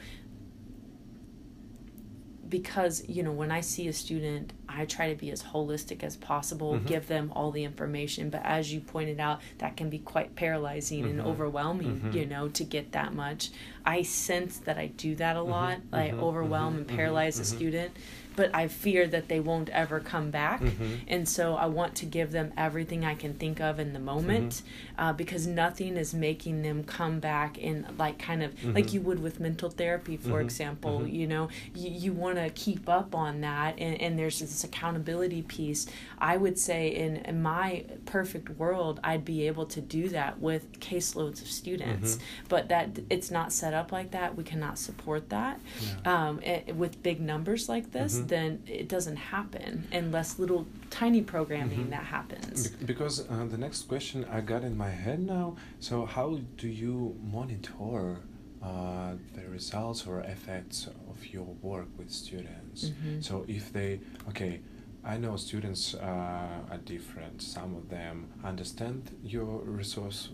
[2.48, 6.16] because you know when i see a student i try to be as holistic as
[6.16, 6.86] possible Mhm.
[6.86, 11.04] give them all the information but as you pointed out that can be quite paralyzing
[11.04, 11.26] and Mhm.
[11.26, 12.14] overwhelming Mhm.
[12.14, 13.50] you know to get that much.
[13.84, 17.44] I sense that i do that a lot i mhm, overwhelm mhm, and paralyze a
[17.44, 17.92] student
[18.34, 20.60] but i fear that they won't ever come back.
[21.08, 24.52] And so I want to give them everything I can think of in the moment
[24.56, 25.00] Mm-hmm.
[25.02, 29.20] uh, because nothing is making them come back in like kind of like you would
[29.22, 31.06] with mental therapy, for example.
[31.06, 35.42] You know, you, you want to keep up on that, and, and there's this accountability
[35.42, 35.86] piece.
[36.18, 40.78] I would say in, in my perfect world, I'd be able to do that with
[40.80, 42.20] caseloads of students, Mhm.
[42.48, 44.36] but that it's not set up like that.
[44.36, 45.60] We cannot support that
[46.04, 46.28] Yeah.
[46.28, 48.28] um, eh, with big numbers like this, Mhm.
[48.28, 51.90] then it doesn't happen unless little tiny programming Mhm.
[51.90, 52.68] that happens.
[52.68, 55.56] Be- because uh, the next question I got in my head now.
[55.80, 58.18] So, how do you monitor
[58.62, 62.65] uh, the results or effects of your work with students?
[62.84, 63.22] Mhm.
[63.22, 64.60] So, if they, okay,
[65.04, 67.40] I know students uh, are different.
[67.42, 70.30] Some of them understand your resource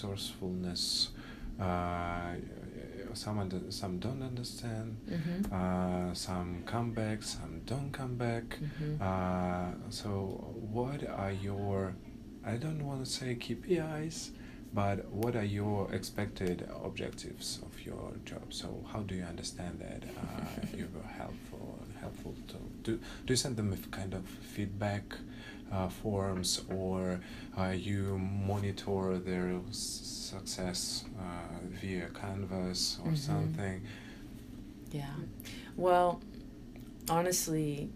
[0.00, 1.10] resourcefulness.
[1.58, 2.34] Uh,
[3.12, 4.96] some under, some don't understand.
[5.08, 5.52] Mhm.
[5.52, 8.58] Uh, some come back, some don't come back.
[8.60, 9.00] Mhm.
[9.00, 11.94] Uh, so, what are your,
[12.44, 14.30] I don't want to say KPIs,
[14.72, 18.52] but what are your expected objectives of your job?
[18.52, 20.04] So, how do you understand that?
[20.04, 21.02] Uh, you were
[22.22, 22.96] helpful, to do.
[23.26, 25.02] Do you send them kind of feedback
[25.72, 27.20] uh, forms, or
[27.58, 31.22] uh, you monitor their success uh,
[31.80, 33.18] via Canvas or Mhm.
[33.18, 33.82] something?
[34.92, 35.14] Yeah.
[35.76, 36.20] Well,
[37.08, 37.90] honestly,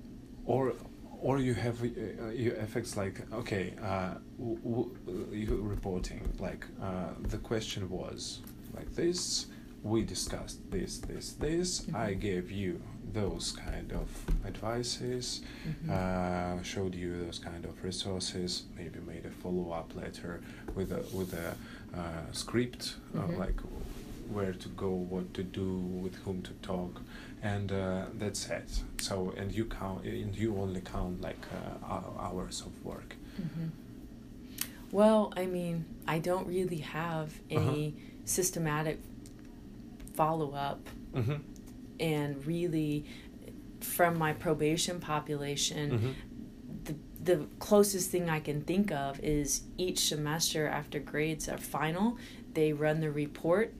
[0.47, 0.75] or
[1.21, 4.91] or you have uh, uh, your effects like okay uh, w- w-
[5.33, 8.41] you reporting like uh, the question was
[8.77, 9.47] like this
[9.85, 12.21] we discussed this this this i Mhm.
[12.21, 12.81] gave you
[13.13, 14.09] those kind of
[14.51, 15.91] advices mhm.
[15.91, 20.41] uh, showed you those kind of resources maybe made a follow-up letter
[20.75, 21.49] with a with a
[22.01, 23.21] uh, script Mhm.
[23.21, 23.61] uh, like
[24.33, 25.69] where to go what to do
[26.03, 27.03] with whom to talk
[27.43, 28.69] and uh, that's it
[28.99, 33.71] so and you count and you only count like uh, hours of work Mhm.
[34.93, 37.61] Well, I mean, I don't really have Uh-huh.
[37.61, 37.95] any
[38.25, 38.99] systematic
[40.15, 41.35] follow up, mm-hmm.
[42.01, 43.05] and really,
[43.81, 46.13] from my probation population, Mm-hmm.
[46.85, 52.19] the the closest thing I can think of is each semester after grades are final,
[52.53, 53.73] they run the report.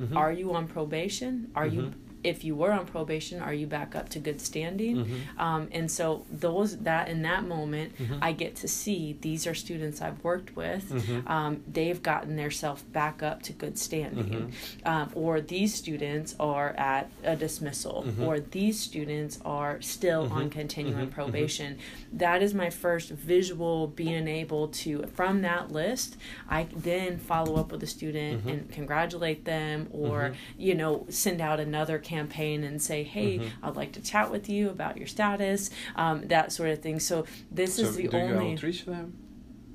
[0.00, 0.16] Mm-hmm.
[0.16, 1.50] Are you on probation?
[1.54, 4.96] Are you if you were on probation, are you back up to good standing?
[5.04, 5.38] Mhm.
[5.38, 8.18] Um, and so those that in that moment, Mhm.
[8.20, 10.90] I get to see these are students I've worked with.
[10.90, 11.30] Mhm.
[11.30, 14.52] Um, they've gotten their self back up to good standing,
[14.84, 18.26] um, or these students are at a dismissal, Mhm.
[18.26, 20.50] or these students are still on Mhm.
[20.52, 21.78] continuing probation.
[22.12, 26.16] That is my first visual being able to from that list.
[26.48, 31.60] I then follow up with a student and congratulate them, or you know send out
[31.60, 33.48] another campaign and say, hey, Mhm.
[33.62, 36.98] I'd like to chat with you about your status, um, that sort of thing.
[37.00, 38.46] So this so is the do only.
[38.48, 39.14] you outreach them?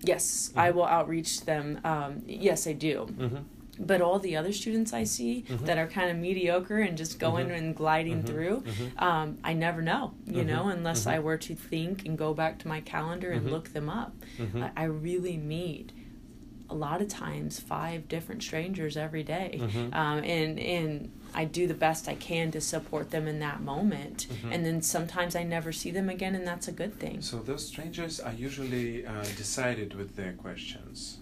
[0.03, 0.75] Yes, I Mhm.
[0.75, 1.79] will outreach them.
[1.83, 3.07] Um, yes, I do.
[3.17, 3.37] Mm-hmm.
[3.79, 5.65] But all the other students I see Mhm.
[5.65, 7.57] that are kind of mediocre and just going Mhm.
[7.57, 8.27] and gliding Mhm.
[8.27, 9.01] through, Mhm.
[9.01, 10.47] um, I never know, you Mhm.
[10.47, 11.07] know, unless.
[11.07, 14.13] I were to think and go back to my calendar and look them up.
[14.55, 15.91] I, I really meet
[16.69, 19.59] a lot of times five different strangers every day.
[19.93, 24.27] Um, and, and I do the best I can to support them in that moment.
[24.29, 24.53] Mhm.
[24.53, 27.21] And then sometimes I never see them again, and that's a good thing.
[27.21, 31.19] So those strangers are usually uh, decided with their questions.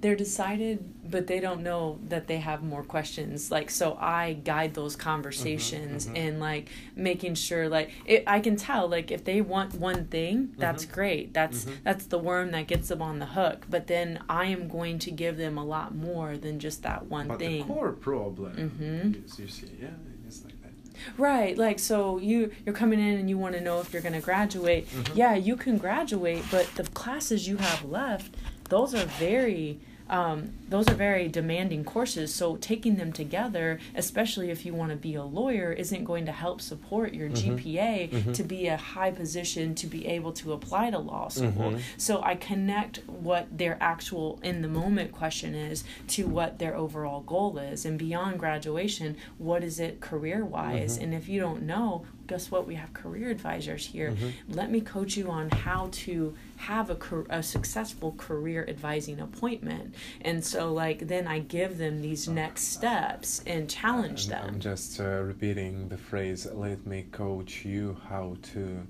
[0.00, 4.72] They're decided but they don't know that they have more questions like so i guide
[4.74, 6.12] those conversations mhm.
[6.16, 10.54] and like making sure like it, i can tell like if they want one thing
[10.58, 10.92] that's Mhm.
[10.92, 11.72] great that's Mhm.
[11.84, 15.10] that's the worm that gets them on the hook but then i am going to
[15.10, 19.24] give them a lot more than just that one but thing the core problem Mhm.
[19.24, 19.88] is, you see, yeah,
[20.26, 20.70] it's like that.
[21.18, 24.14] Right, like so you you're coming in and you want to know if you're going
[24.14, 24.86] to graduate.
[24.90, 25.16] Mhm.
[25.16, 28.34] Yeah, you can graduate, but the classes you have left,
[28.68, 29.78] those are very
[30.10, 32.34] um, those are very demanding courses.
[32.34, 36.32] So taking them together, especially if you want to be a lawyer, isn't going to
[36.32, 37.36] help support your Mhm.
[37.36, 38.34] GPA Mhm.
[38.34, 41.72] to be a high position to be able to apply to law school.
[41.72, 41.80] Mhm.
[41.96, 47.20] So I connect what their actual in the moment question is to what their overall
[47.20, 50.98] goal is, and beyond graduation, what is it career wise?
[50.98, 51.02] Mhm.
[51.04, 52.66] And if you don't know, guess what?
[52.66, 54.10] We have career advisors here.
[54.12, 54.32] Mhm.
[54.48, 56.98] Let me coach you on how to have a,
[57.30, 59.94] a successful career advising appointment.
[60.20, 64.44] And so, like, then I give them these next steps and challenge And them.
[64.54, 68.86] I'm just uh, repeating the phrase let me coach you how to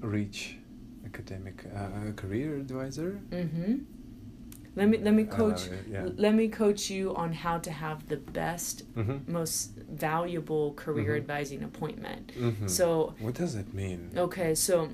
[0.00, 0.56] reach
[1.04, 3.20] academic uh, career advisor.
[3.30, 3.74] Mm-hmm.
[4.76, 5.66] Let me let me coach.
[5.66, 6.08] it, yeah.
[6.16, 9.32] Let me coach you on how to have the best, Mm-hmm.
[9.32, 11.16] most valuable career Mhm.
[11.22, 12.32] advising appointment.
[12.38, 12.68] Mm-hmm.
[12.68, 14.10] So what does it mean?
[14.16, 14.88] Okay, so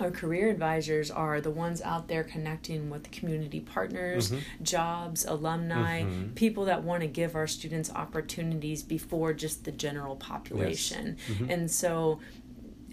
[0.00, 4.40] our career advisors are the ones out there connecting with community partners, Mhm.
[4.62, 6.34] jobs, alumni, Mhm.
[6.34, 11.16] people that want to give our students opportunities before just the general population.
[11.28, 11.50] Mhm.
[11.50, 12.20] And so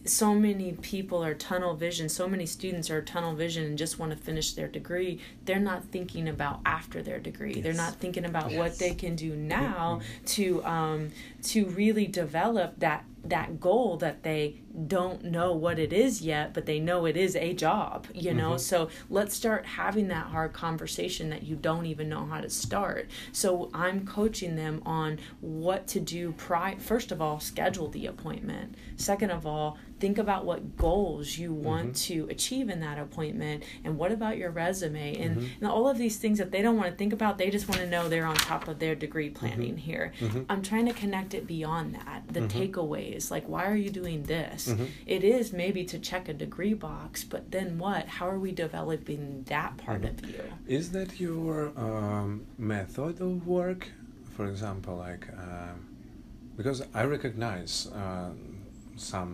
[0.07, 4.11] so many people are tunnel vision so many students are tunnel vision and just want
[4.11, 8.51] to finish their degree they're not thinking about after their degree they're not thinking about
[8.53, 10.25] what they can do now Mhm.
[10.27, 11.09] to um,
[11.45, 16.67] to really develop that that goal that they don't know what it is yet but
[16.67, 18.59] they know it is a job you know Mhm.
[18.59, 23.09] so let's start having that hard conversation that you don't even know how to start
[23.31, 28.75] so i'm coaching them on what to do pri- first of all schedule the appointment
[28.95, 32.01] second of all think about what goals you want Mhm.
[32.07, 35.47] to achieve in that appointment and what about your resume and, Mhm.
[35.61, 37.79] and all of these things that they don't want to think about they just want
[37.79, 40.45] to know they're on top of their degree planning here Mhm.
[40.49, 42.49] i'm trying to connect it beyond that the Mhm.
[42.57, 44.87] takeaways like why are you doing this Mhm.
[45.15, 49.21] it is maybe to check a degree box but then what how are we developing
[49.53, 50.09] that part Mhm.
[50.11, 50.43] of you
[50.79, 51.55] Is that your
[51.87, 52.29] um,
[52.75, 53.81] method of work?
[54.35, 55.77] For example, like um,
[56.59, 57.73] because I recognize
[58.03, 58.31] uh,
[59.13, 59.31] some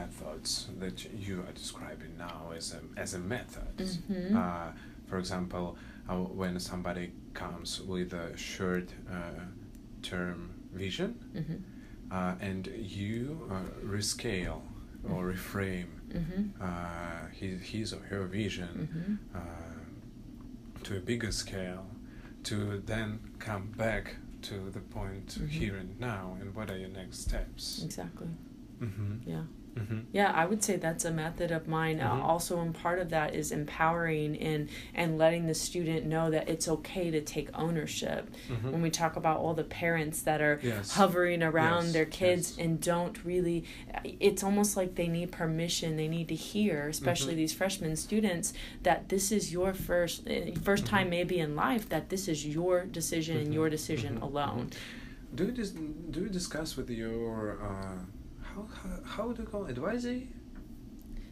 [0.00, 0.50] methods
[0.82, 3.76] that you are describing now as a as a method.
[3.78, 4.34] Mhm.
[4.42, 4.72] Uh,
[5.08, 5.66] for example,
[6.08, 9.44] uh, when somebody comes with a short uh,
[10.02, 11.62] term vision, Mhm.
[12.10, 14.62] uh, and you uh, rescale
[15.04, 16.50] or reframe Mhm.
[16.60, 19.18] uh, his, his or her vision Mhm.
[19.34, 21.86] uh, to a bigger scale
[22.44, 25.48] to then come back to the point Mhm.
[25.48, 28.28] here and now and what are your next steps exactly
[28.80, 29.14] mm-hmm.
[29.26, 29.44] yeah
[29.78, 30.00] Mm-hmm.
[30.12, 31.98] Yeah, I would say that's a method of mine.
[32.00, 32.22] Uh, Mhm.
[32.24, 36.68] also, and part of that is empowering and and letting the student know that it's
[36.68, 38.28] okay to take ownership.
[38.50, 38.70] Mhm.
[38.72, 40.92] When we talk about all the parents that are Yes.
[40.92, 42.64] hovering around Yes, their kids yes.
[42.66, 43.64] and don't really,
[44.20, 45.96] it's almost like they need permission.
[45.96, 47.36] They need to hear, especially Mhm.
[47.38, 48.52] these freshman students,
[48.82, 51.10] that this is your first eh, first time Mhm.
[51.10, 53.54] maybe in life that this is your decision and Mhm.
[53.54, 54.68] your decision alone.
[55.34, 55.70] do you dis-
[56.10, 57.96] do you discuss with your uh,
[58.54, 60.26] how, how how do you call it advisee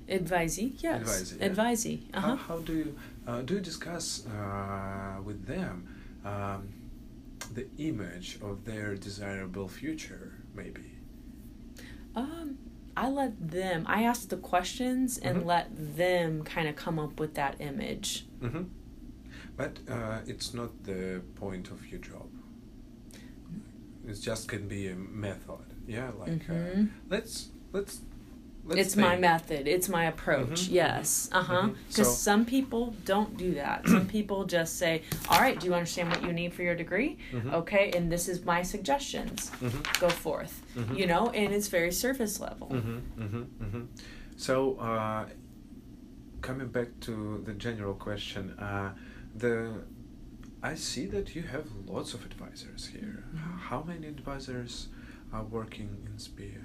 [0.08, 1.02] Advisee, yes.
[1.02, 1.48] Advisee, yeah.
[1.48, 2.96] Advisee, uh how, how do you
[3.28, 5.86] uh, do you discuss uh, with them
[6.24, 6.68] um,
[7.54, 10.92] the image of their desirable future maybe.
[12.16, 12.58] Um,
[12.96, 13.84] I let them.
[13.86, 15.46] I ask the questions and Mhm.
[15.46, 18.26] let them kind of come up with that image.
[18.40, 18.64] hmm
[19.56, 22.28] But uh, it's not the point of your job.
[24.08, 25.69] It just can be a method.
[25.90, 26.88] Yeah, like uh, Mhm.
[27.08, 28.00] let's let's.
[28.64, 29.66] let's it's my method.
[29.66, 30.60] It's my approach.
[30.68, 31.28] Mhm, Yes.
[31.32, 31.66] Uh huh.
[31.88, 33.78] Because So- some people don't do that.
[33.94, 37.18] some people just say, "All right, do you understand what you need for your degree?
[37.32, 37.52] Mhm.
[37.60, 39.50] Okay, and this is my suggestions.
[39.98, 40.54] Go forth."
[41.00, 42.68] You know, and it's very surface level.
[44.36, 45.26] So, uh,
[46.40, 48.94] coming back to the general question, uh,
[49.36, 49.54] the
[50.62, 53.24] I see that you have lots of advisors here.
[53.34, 53.58] Mhm.
[53.70, 54.88] How many advisors
[55.32, 56.58] are working in SPEA?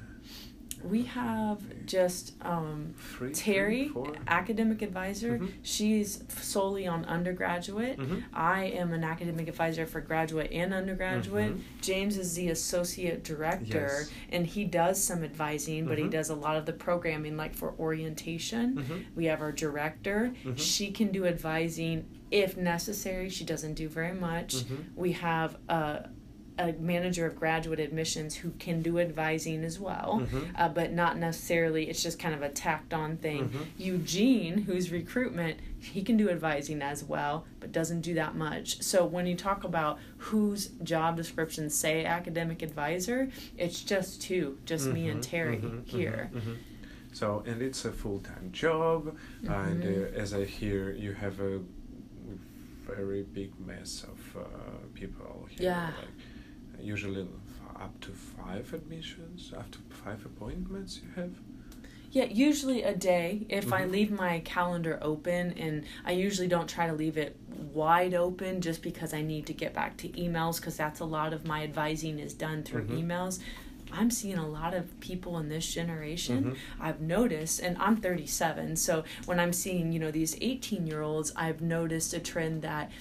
[0.83, 5.39] We have just um, Three, Terry, three, academic advisor.
[5.39, 5.51] Mhm.
[5.63, 7.97] She's solely on undergraduate.
[7.97, 8.23] Mhm.
[8.33, 11.55] I am an academic advisor for graduate and undergraduate.
[11.57, 11.61] Mhm.
[11.81, 14.11] James is the associate director, Yes.
[14.29, 16.11] and he does some advising, but he Mhm.
[16.11, 18.75] does a lot of the programming, like for orientation.
[18.75, 19.05] Mhm.
[19.15, 20.33] We have our director.
[20.43, 20.57] Mhm.
[20.59, 23.29] She can do advising if necessary.
[23.29, 24.57] She doesn't do very much.
[24.95, 26.09] We have a,
[26.57, 30.47] a manager of graduate admissions who can do advising as well, Mhm.
[30.57, 31.89] uh, but not necessarily.
[31.89, 33.49] It's just kind of a tacked on thing.
[33.49, 33.65] Mhm.
[33.77, 38.81] Eugene, who's recruitment, he can do advising as well, but doesn't do that much.
[38.81, 44.87] So when you talk about whose job descriptions say academic advisor, it's just two, just
[44.87, 46.31] me and Mhm, Terry mhm, here.
[46.33, 46.55] mhm, mhm.
[47.11, 49.15] So, and it's a full time job,
[49.47, 49.87] and uh,
[50.17, 51.59] as I hear, you have a
[52.85, 54.47] very big mess of uh,
[54.93, 55.63] people here.
[55.69, 55.87] Yeah.
[55.87, 56.07] Like,
[56.85, 57.27] usually
[57.79, 61.31] up to five admissions, up to five appointments you have.
[62.11, 63.45] Yeah, usually a day.
[63.49, 63.91] If I Mhm.
[63.91, 67.35] leave my calendar open, and I usually don't try to leave it
[67.73, 71.33] wide open just because I need to get back to emails, because that's a lot
[71.33, 73.03] of my advising is done through Mhm.
[73.03, 73.39] emails.
[73.91, 76.43] I'm seeing a lot of people in this generation.
[76.43, 76.55] Mhm.
[76.79, 81.31] I've noticed, and I'm 37, so when I'm seeing, you know, these 18 year olds,
[81.35, 82.91] I've noticed a trend that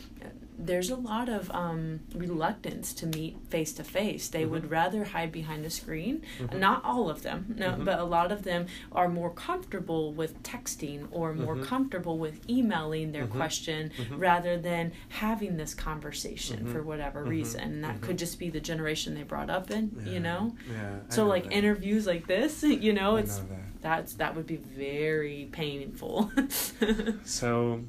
[0.57, 4.29] there's a lot of um, reluctance to meet face to face.
[4.29, 4.71] They would Mhm.
[4.71, 6.23] rather hide behind a screen.
[6.39, 6.59] Mhm.
[6.59, 7.85] Not all of them, no, Mhm.
[7.85, 11.65] but a lot of them are more comfortable with texting or more Mhm.
[11.65, 13.31] comfortable with emailing their Mhm.
[13.31, 14.21] question Mhm.
[14.21, 17.61] rather than having this conversation for whatever reason.
[17.61, 20.55] And that could just be the generation they brought up in, Yeah, you know?
[20.71, 21.01] Yeah.
[21.09, 21.53] I So know like that.
[21.53, 23.83] interviews like this, you know, I it's know that.
[23.83, 26.31] that's that would be very painful.
[27.25, 27.83] So,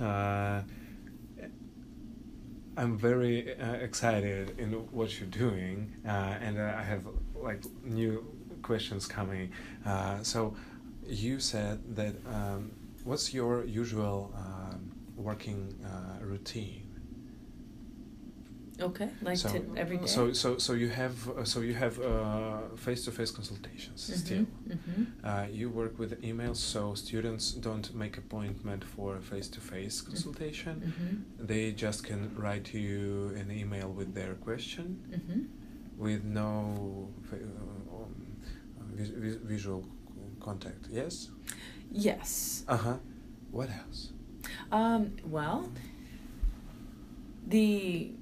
[0.00, 0.62] uh,
[2.80, 8.24] I'm very uh, excited in what you're doing, uh, and uh, I have like new
[8.62, 9.52] questions coming.
[9.84, 10.56] Uh, so,
[11.06, 12.70] you said that um,
[13.04, 16.79] what's your usual um, working uh, routine?
[18.82, 20.06] Okay, like so, to every day.
[20.06, 24.44] so so so you have uh, so you have uh, face-to-face consultations still.
[24.68, 30.74] hmm Uh, you work with emails, so students don't make appointment for a face-to-face consultation.
[30.98, 35.42] hmm They just can write you an email with their question, hmm
[36.06, 36.48] with no
[37.28, 38.14] fa- uh, um,
[38.96, 39.82] vis- visual
[40.40, 40.82] contact.
[40.90, 41.30] Yes.
[41.92, 42.64] Yes.
[42.68, 42.96] Uh huh.
[43.50, 44.00] What else?
[44.72, 45.02] Um,
[45.36, 45.68] well,
[47.46, 48.12] the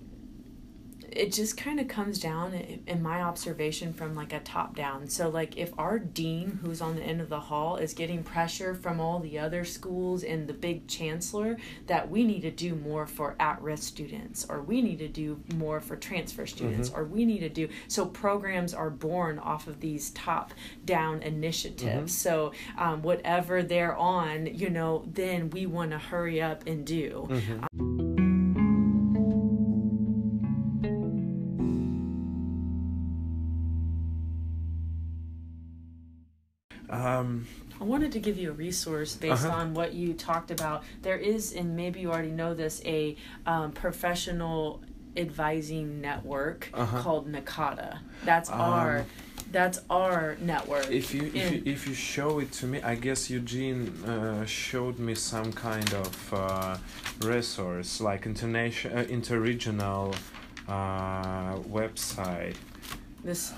[1.11, 2.53] it just kind of comes down
[2.87, 5.09] in my observation from like a top down.
[5.09, 8.75] So like if our dean who's on the end of the hall is getting pressure
[8.75, 11.57] from all the other schools and the big chancellor
[11.87, 15.81] that we need to do more for at-risk students or we need to do more
[15.81, 16.97] for transfer students Mhm.
[16.99, 20.53] or we need to do so programs are born off of these top
[20.85, 22.13] down initiatives.
[22.13, 22.17] Mhm.
[22.17, 27.27] So um, whatever they're on, you know, then we want to hurry up and do.
[27.31, 27.98] Mm-hmm.
[37.89, 39.61] Wanted to give you a resource based Uh-huh.
[39.61, 40.83] on what you talked about.
[41.01, 43.17] There is, and maybe you already know this, a
[43.47, 44.83] um, professional
[45.17, 47.01] advising network Uh-huh.
[47.03, 47.91] called NACADA.
[48.27, 49.05] That's Um, our
[49.51, 50.91] that's our network.
[50.91, 54.99] If you if you, if you show it to me, I guess Eugene uh, showed
[54.99, 56.77] me some kind of uh,
[57.23, 60.15] resource like international uh, interregional
[60.69, 62.57] uh, website.
[63.25, 63.53] this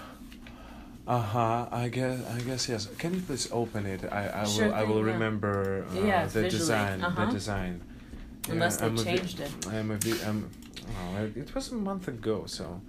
[1.11, 1.66] Uh huh.
[1.72, 2.86] I guess I guess yes.
[3.02, 4.00] Can you please open it?
[4.12, 5.12] I, I Sure will I will yeah.
[5.12, 7.26] remember uh, Yeah, the design uh-huh.
[7.26, 7.82] the design.
[8.48, 9.66] Unless they I'm a vi- it.
[9.74, 9.98] I'm a
[10.28, 10.38] I'm,
[10.86, 12.80] oh, it was a month ago, so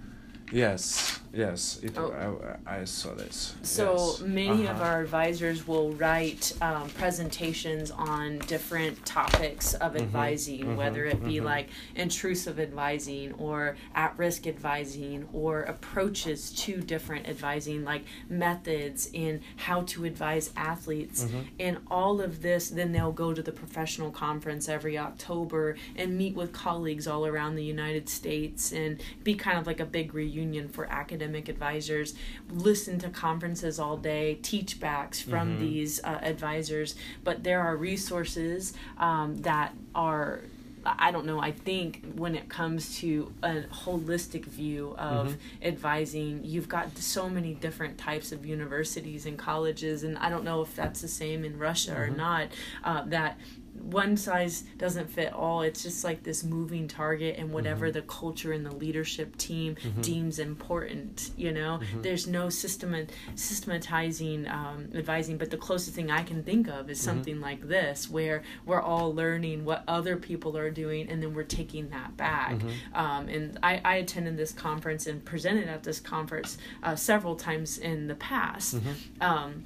[0.52, 1.18] yes.
[1.34, 2.38] Yes, it, Oh.
[2.66, 3.54] I, I saw this.
[3.62, 4.20] So yes.
[4.20, 4.84] many of Uh-huh.
[4.84, 11.24] our advisors will write um, presentations on different topics of Mhm, advising, mhm, whether it
[11.24, 11.44] be mhm.
[11.44, 19.40] like intrusive advising or at risk advising or approaches to different advising, like methods in
[19.56, 21.24] how to advise athletes.
[21.24, 21.44] Mhm.
[21.58, 26.34] And all of this, then they'll go to the professional conference every October and meet
[26.34, 30.41] with colleagues all around the United States and be kind of like a big reunion
[30.68, 32.14] for academic advisors.
[32.50, 35.58] Listen to conferences all day, teach backs from Mhm.
[35.60, 36.94] these uh, advisors.
[37.24, 40.40] But there are resources um, that are.
[40.84, 41.38] I don't know.
[41.40, 45.36] I think when it comes to a holistic view of Mhm.
[45.68, 50.60] advising, you've got so many different types of universities and colleges, and I don't know
[50.60, 52.16] if that's the same in Russia or Mhm.
[52.16, 52.48] not.
[52.82, 53.38] Uh, that
[53.80, 55.62] one size doesn't fit all.
[55.62, 57.92] It's just like this moving target, and whatever Mhm.
[57.94, 60.02] the culture and the leadership team Mhm.
[60.02, 62.02] deems important, you know, Mhm.
[62.02, 65.38] there's no systemat- systematizing um, advising.
[65.38, 67.04] But the closest thing I can think of is Mhm.
[67.04, 71.42] something like this, where we're all learning what other people are doing, and then we're
[71.42, 72.54] taking that back.
[72.58, 72.72] Mhm.
[72.94, 77.78] Um, and I, I attended this conference and presented at this conference uh, several times
[77.78, 78.76] in the past.
[78.76, 78.94] Mhm.
[79.22, 79.64] Um,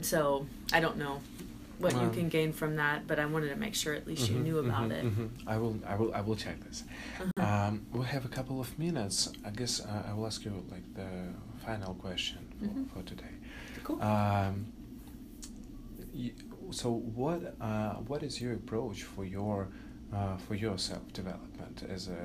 [0.00, 1.20] so I don't know
[1.84, 4.36] what you can gain from that, but I wanted to make sure at least you
[4.36, 5.04] Mhm, knew about mhm, it.
[5.04, 5.28] mhm.
[5.46, 6.78] I will, I will, I will check this.
[7.20, 7.44] Uh-huh.
[7.46, 9.18] Um, we have a couple of minutes.
[9.44, 11.10] I guess uh, I will ask you like the
[11.66, 13.34] final question for, for today.
[13.84, 14.00] Cool.
[14.02, 14.54] Um,
[16.70, 19.68] so what uh, what is your approach for your
[20.12, 22.20] uh, for your self development as a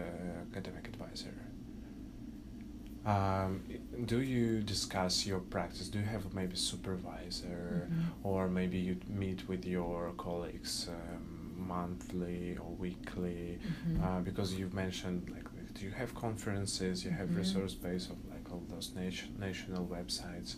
[0.52, 0.99] academic advisor?
[3.06, 3.64] Um,
[4.06, 5.88] do you discuss your practice?
[5.88, 8.06] Do you have maybe supervisor, Mhm.
[8.24, 13.60] or maybe you meet with your colleagues um, monthly or weekly?
[13.60, 14.04] Mhm.
[14.04, 15.46] Uh, because you've mentioned like
[15.76, 17.38] do you have conferences, you have Mhm.
[17.38, 20.56] resource base of like all those nation, national websites,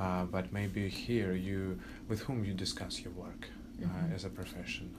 [0.00, 1.78] uh, but maybe here you
[2.08, 3.48] with whom you discuss your work
[3.84, 4.90] uh, as a professional.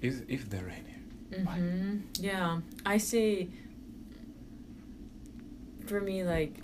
[0.00, 1.44] Is if there any?
[1.44, 1.58] Why?
[1.58, 3.48] hmm Yeah, I say
[5.86, 6.62] for me, like,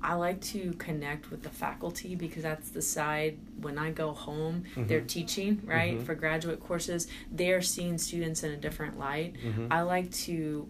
[0.00, 4.62] I like to connect with the faculty because that's the side when I go home,
[4.76, 5.08] they're Mhm.
[5.08, 5.98] teaching, right?
[5.98, 6.04] Mhm.
[6.04, 9.34] For graduate courses, they're seeing students in a different light.
[9.44, 9.66] Mhm.
[9.72, 10.68] I like to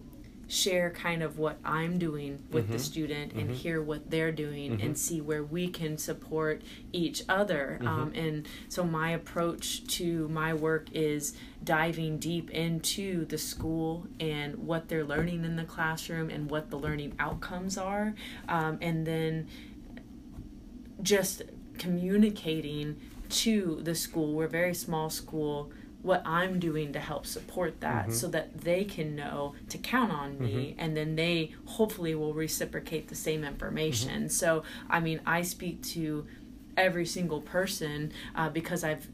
[0.49, 2.79] share kind of what I'm doing with the Mhm.
[2.79, 3.53] student and Mhm.
[3.53, 4.83] hear what they're doing Mhm.
[4.83, 7.77] and see where we can support each other.
[7.81, 8.17] Um, Mhm.
[8.27, 14.87] and so my approach to my work is diving deep into the school and what
[14.89, 18.15] they're learning in the classroom and what the learning outcomes are.
[18.47, 19.45] Um, and then
[21.03, 21.43] just
[21.77, 22.95] communicating
[23.29, 25.71] to the school, we're a very small school,
[26.01, 28.13] what I'm doing to help support that Mhm.
[28.13, 30.75] so that they can know to count on me Mhm.
[30.77, 34.29] and then they hopefully will reciprocate the same information.
[34.29, 36.25] So, I mean, I speak to
[36.77, 39.07] every single person uh, because I've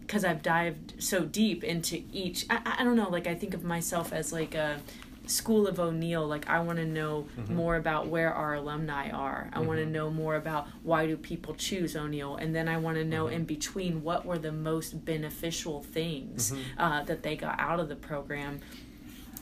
[0.00, 2.46] because I've dived so deep into each.
[2.48, 3.10] I- I don't know.
[3.10, 4.80] Like I think of myself as like a
[5.28, 6.26] school of O'Neill.
[6.26, 7.50] Like I want to know Mhm.
[7.50, 9.50] more about where our alumni are.
[9.52, 12.96] I want to know more about why do people choose O'Neill, and then I want
[12.96, 13.32] to know Mhm.
[13.32, 16.58] in between what were the most beneficial things Mhm.
[16.78, 18.60] uh, that they got out of the program.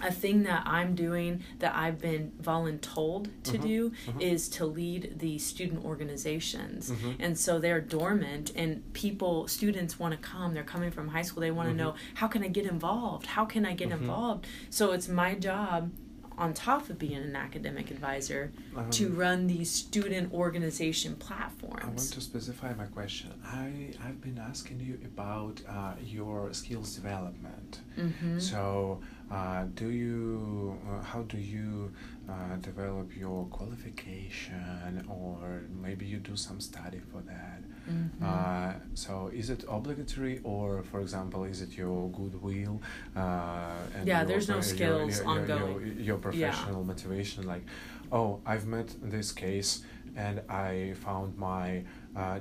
[0.02, 3.62] A thing that I'm doing that I've been voluntold to Mhm.
[3.62, 4.20] do Mhm.
[4.20, 7.16] is to lead the student organizations Mhm.
[7.18, 11.40] and so they're dormant and people students want to come they're coming from high school
[11.40, 11.78] they want to Mhm.
[11.78, 13.98] know how can i get involved how can i get Mhm.
[14.00, 15.90] involved so it's my job
[16.38, 18.52] on top of being an academic advisor
[18.90, 21.82] to Um, run these student organization platforms.
[21.82, 23.30] I want to specify my question.
[23.42, 27.80] I I've been asking you about uh, your skills development.
[27.96, 29.00] hmm So,
[29.30, 30.78] uh, do you?
[30.88, 31.92] Uh, how do you
[32.28, 37.62] uh, develop your qualification, or maybe you do some study for that?
[37.90, 38.24] Mm-hmm.
[38.24, 42.80] Uh, so, is it obligatory, or, for example, is it your goodwill?
[43.16, 45.86] Uh, and Yeah, your there's no skills your, your, ongoing.
[45.86, 47.64] Your, your professional motivation, like,
[48.12, 49.82] oh, I've met this case,
[50.16, 51.84] and I found my
[52.16, 52.40] uh,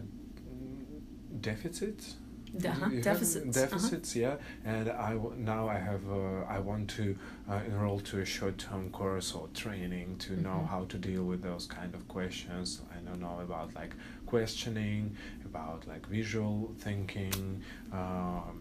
[1.42, 2.16] deficit
[2.64, 3.99] Uh-huh, you have deficits, uh-huh.
[4.16, 4.36] yeah
[4.74, 7.18] and i w- now i have uh, i want to
[7.49, 10.68] uh, enroll to a short-term course or training to know Mhm.
[10.74, 13.93] how to deal with those kind of questions i don't know about like
[14.26, 15.16] questioning
[15.49, 18.56] about like visual thinking um,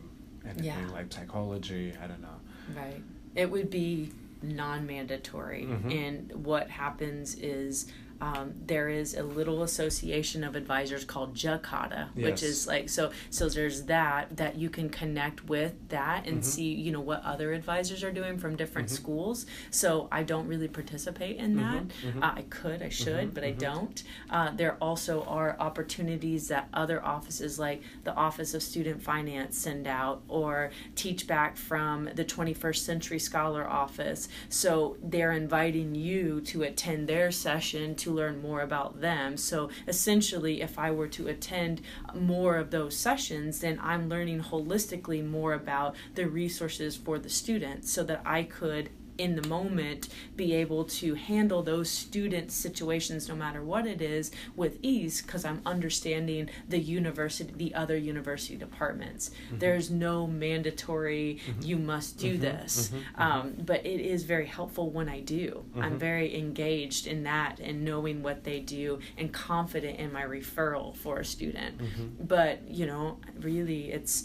[0.44, 0.90] anything Yeah.
[0.98, 2.40] like psychology i don't know
[2.74, 3.02] Right.
[3.34, 4.10] It would be
[4.42, 5.64] non mandatory.
[5.66, 5.92] Mhm.
[6.06, 6.16] And
[6.50, 7.86] what happens is
[8.20, 13.10] um, there is a little association of advisors called JACADA, which is like so.
[13.30, 16.44] So there's that that you can connect with that and Mhm.
[16.44, 18.92] see you know what other advisors are doing from different Mhm.
[18.92, 19.46] schools.
[19.70, 21.84] So I don't really participate in that.
[21.88, 22.22] Mhm, mhm.
[22.22, 23.58] Uh, I could, I should, Mhm, but I mhm.
[23.58, 24.02] don't.
[24.30, 29.86] Uh, there also are opportunities that other offices, like the Office of Student Finance, send
[29.86, 34.28] out, or Teach Back from the 21st Century Scholar Office.
[34.48, 39.36] So they're inviting you to attend their session to learn more about them.
[39.36, 41.82] So essentially, if I were to attend
[42.14, 47.92] more of those sessions, then I'm learning holistically more about the resources for the students
[47.92, 53.36] so that I could in the moment be able to handle those student situations no
[53.36, 59.30] matter what it is with ease because i'm understanding the university the other university departments.
[59.52, 62.90] There's no mandatory you must do Mhm, this.
[63.16, 65.64] Mhm, um, but it is very helpful when i do.
[65.76, 65.98] I'm Mhm.
[65.98, 71.18] very engaged in that and knowing what they do and confident in my referral for
[71.20, 71.80] a student.
[72.20, 74.24] But you know really it's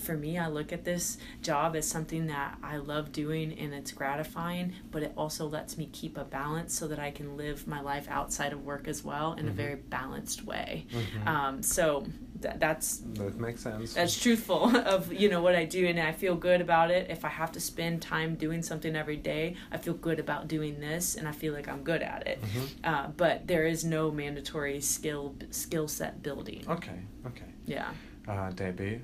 [0.00, 3.92] for me i look at this job as something that i love doing and it's
[3.92, 7.80] gratifying but it also lets me keep a balance so that i can live my
[7.80, 9.54] life outside of work as well in a Mhm.
[9.54, 11.26] very balanced way Mhm.
[11.28, 12.04] um, so
[12.42, 13.94] th- that's that makes sense.
[13.94, 17.10] that's truthful of you know what I do, and I feel good about it.
[17.10, 20.80] If I have to spend time doing something every day, I feel good about doing
[20.80, 22.40] this, and I feel like I'm good at it.
[22.42, 22.68] Mhm.
[22.82, 26.64] Uh, but there is no mandatory skill skill set building.
[26.66, 27.50] Okay, okay.
[27.66, 27.90] Yeah.
[28.26, 29.02] Uh, Debbie,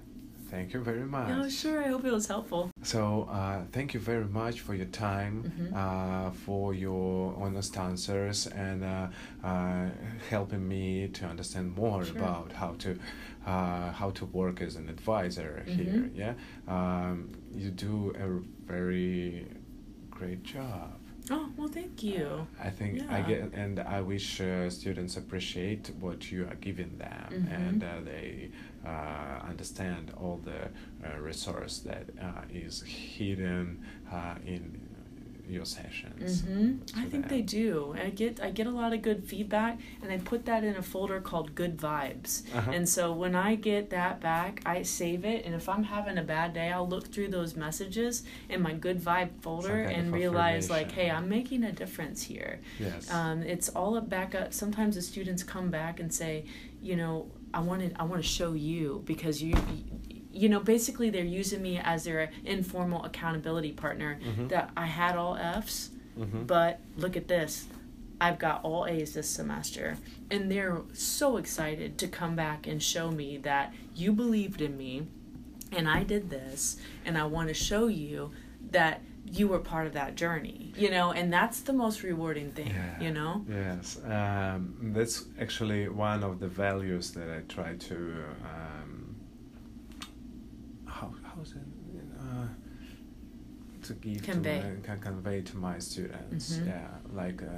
[0.57, 1.29] thank you very much.
[1.31, 1.79] Oh, sure.
[1.85, 2.71] I hope it was helpful.
[2.83, 5.69] So, uh, thank you very much for your time, Mhm.
[5.83, 9.09] uh, for your honest answers, and uh,
[9.51, 9.89] uh,
[10.31, 12.17] helping me to understand more Sure.
[12.17, 12.91] about how to
[13.55, 16.03] uh, how to work as an advisor here.
[16.09, 16.17] Mhm.
[16.23, 16.35] Yeah,
[16.77, 17.17] um,
[17.63, 17.97] you do
[18.27, 18.29] a
[18.73, 19.47] very
[20.17, 20.99] great job.
[21.29, 22.47] Oh well, thank you.
[22.69, 27.29] I think I get, and I wish uh, students appreciate what you are giving them,
[27.33, 27.53] Mhm.
[27.61, 28.57] and uh, they uh,
[29.49, 30.69] understand all the
[31.07, 34.81] uh, resource that uh, is hidden uh, in
[35.49, 36.41] your sessions.
[36.41, 37.95] hmm I think they do.
[37.97, 40.83] I get I get a lot of good feedback, and I put that in a
[40.83, 42.43] folder called Good Vibes.
[42.53, 42.73] Uh-huh.
[42.73, 46.23] And so when I get that back, I save it, and if I'm having a
[46.23, 50.91] bad day, I'll look through those messages in my Good Vibe folder and realize like,
[50.93, 51.11] hey.
[51.11, 52.61] I'm making a difference here.
[52.81, 53.11] Yes.
[53.11, 54.53] Um, it's all back up.
[54.53, 56.45] Sometimes the students come back and say,
[56.83, 59.55] you know, I wanted I want to show you because you.
[60.31, 64.19] You know, basically, they're using me as their informal accountability partner.
[64.23, 64.51] Mhm.
[64.51, 65.89] That I had all Fs,
[66.19, 66.47] Mhm.
[66.47, 67.65] but look at this.
[68.21, 69.97] I've got all A's this semester.
[70.31, 75.07] And they're so excited to come back and show me that you believed in me
[75.73, 76.77] and I did this
[77.07, 78.31] and I want to show you
[78.71, 79.01] that
[79.31, 80.73] you were part of that journey.
[80.77, 83.01] You know, and that's the most rewarding thing, Yeah.
[83.01, 83.45] you know?
[83.49, 87.97] Yes, um, that's actually one of the values that I try to.
[88.55, 89.17] Um,
[90.87, 91.63] how how is it?
[92.21, 92.49] Uh,
[93.83, 94.61] to give Convey.
[94.61, 96.67] to my, can convey to my students, Mhm.
[96.67, 97.49] yeah, like uh,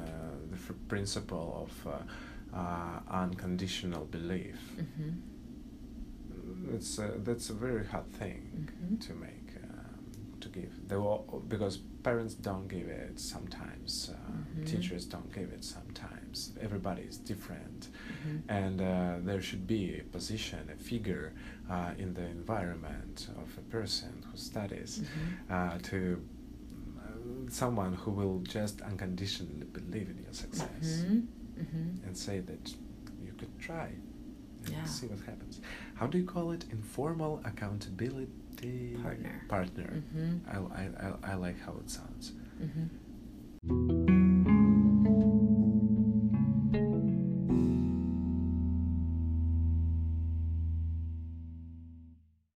[0.51, 4.59] the f- principle of uh, uh, unconditional belief.
[4.77, 5.15] hmm
[6.75, 9.01] It's a, that's a very hard thing Mhm.
[9.07, 9.38] to make
[10.53, 10.89] to give.
[10.89, 14.11] They all, because parents don't give it sometimes.
[14.13, 14.67] Uh, Mhm.
[14.67, 16.53] Teachers don't give it sometimes.
[16.61, 17.89] Everybody is different,
[18.23, 21.33] hmm and uh, there should be a position, a figure
[21.71, 25.99] uh, in the environment of a person who studies hmm uh, to
[26.99, 31.21] uh, someone who will just unconditionally believe in your success hmm
[31.63, 32.65] hmm and say that
[33.25, 33.89] you could try
[34.65, 34.85] and Yeah.
[34.85, 35.61] see what happens.
[35.95, 36.63] How do you call it?
[36.71, 38.33] Informal accountability
[39.03, 39.45] partner.
[39.49, 40.03] Partner.
[40.15, 40.51] Mm-hmm.
[40.51, 42.33] I, I, I, I like how it sounds.
[42.61, 42.87] Mm-hmm.